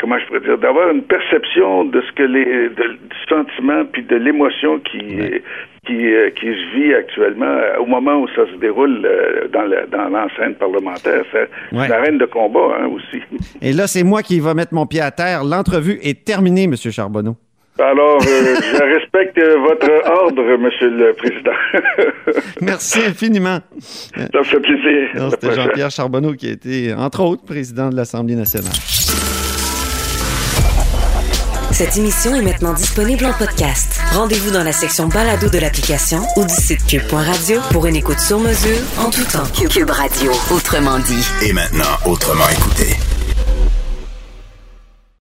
comment 0.00 0.18
je 0.18 0.26
pourrais 0.26 0.40
dire, 0.40 0.58
d'avoir 0.58 0.90
une 0.90 1.02
perception 1.02 1.84
de 1.84 2.00
ce 2.02 2.12
que 2.12 2.22
les, 2.22 2.68
du 2.68 3.16
sentiment, 3.28 3.84
puis 3.86 4.02
de 4.02 4.16
l'émotion 4.16 4.78
qui, 4.80 5.40
qui, 5.86 6.14
euh, 6.14 6.30
qui 6.30 6.46
se 6.46 6.76
vit 6.76 6.94
actuellement 6.94 7.46
euh, 7.46 7.78
au 7.78 7.86
moment 7.86 8.16
où 8.16 8.28
ça 8.28 8.44
se 8.52 8.58
déroule 8.58 9.02
euh, 9.04 9.48
dans, 9.48 9.68
dans 9.90 10.08
l'enceinte 10.08 10.58
parlementaire. 10.58 11.22
C'est 11.32 11.48
une 11.72 11.92
arène 11.92 12.18
de 12.18 12.26
combat 12.26 12.76
hein, 12.80 12.88
aussi. 12.88 13.22
Et 13.62 13.72
là, 13.72 13.86
c'est 13.86 14.02
moi 14.02 14.22
qui 14.22 14.40
va 14.40 14.54
mettre 14.54 14.74
mon 14.74 14.86
pied 14.86 15.00
à 15.00 15.10
terre. 15.10 15.44
L'entrevue 15.44 15.98
est 16.02 16.24
terminée, 16.24 16.64
M. 16.64 16.74
Charbonneau. 16.76 17.36
Alors, 17.78 18.20
je 18.22 18.94
respecte 18.94 19.38
votre 19.38 19.90
ordre, 20.22 20.56
Monsieur 20.56 20.88
le 20.90 21.12
Président. 21.12 22.40
Merci 22.60 23.00
infiniment. 23.04 23.58
Ça 23.82 24.42
fait 24.44 24.60
plaisir. 24.60 25.30
C'était 25.30 25.54
Jean-Pierre 25.54 25.90
Charbonneau 25.90 26.32
qui 26.32 26.48
a 26.48 26.52
été, 26.52 26.94
entre 26.94 27.20
autres, 27.20 27.44
président 27.44 27.90
de 27.90 27.96
l'Assemblée 27.96 28.34
nationale. 28.34 28.72
Cette 31.72 31.98
émission 31.98 32.34
est 32.34 32.40
maintenant 32.40 32.72
disponible 32.72 33.26
en 33.26 33.34
podcast. 33.34 34.00
Rendez-vous 34.12 34.50
dans 34.50 34.64
la 34.64 34.72
section 34.72 35.08
balado 35.08 35.50
de 35.50 35.58
l'application 35.58 36.20
ou 36.36 36.44
du 36.44 36.54
site 36.54 36.86
cube.radio 36.86 37.60
pour 37.70 37.84
une 37.84 37.96
écoute 37.96 38.18
sur 38.18 38.38
mesure 38.38 38.78
en 38.98 39.10
tout 39.10 39.24
temps. 39.24 39.44
Cube 39.68 39.90
Radio, 39.90 40.32
autrement 40.50 40.98
dit. 41.00 41.28
Et 41.46 41.52
maintenant, 41.52 41.84
autrement 42.06 42.48
écouté. 42.48 43.15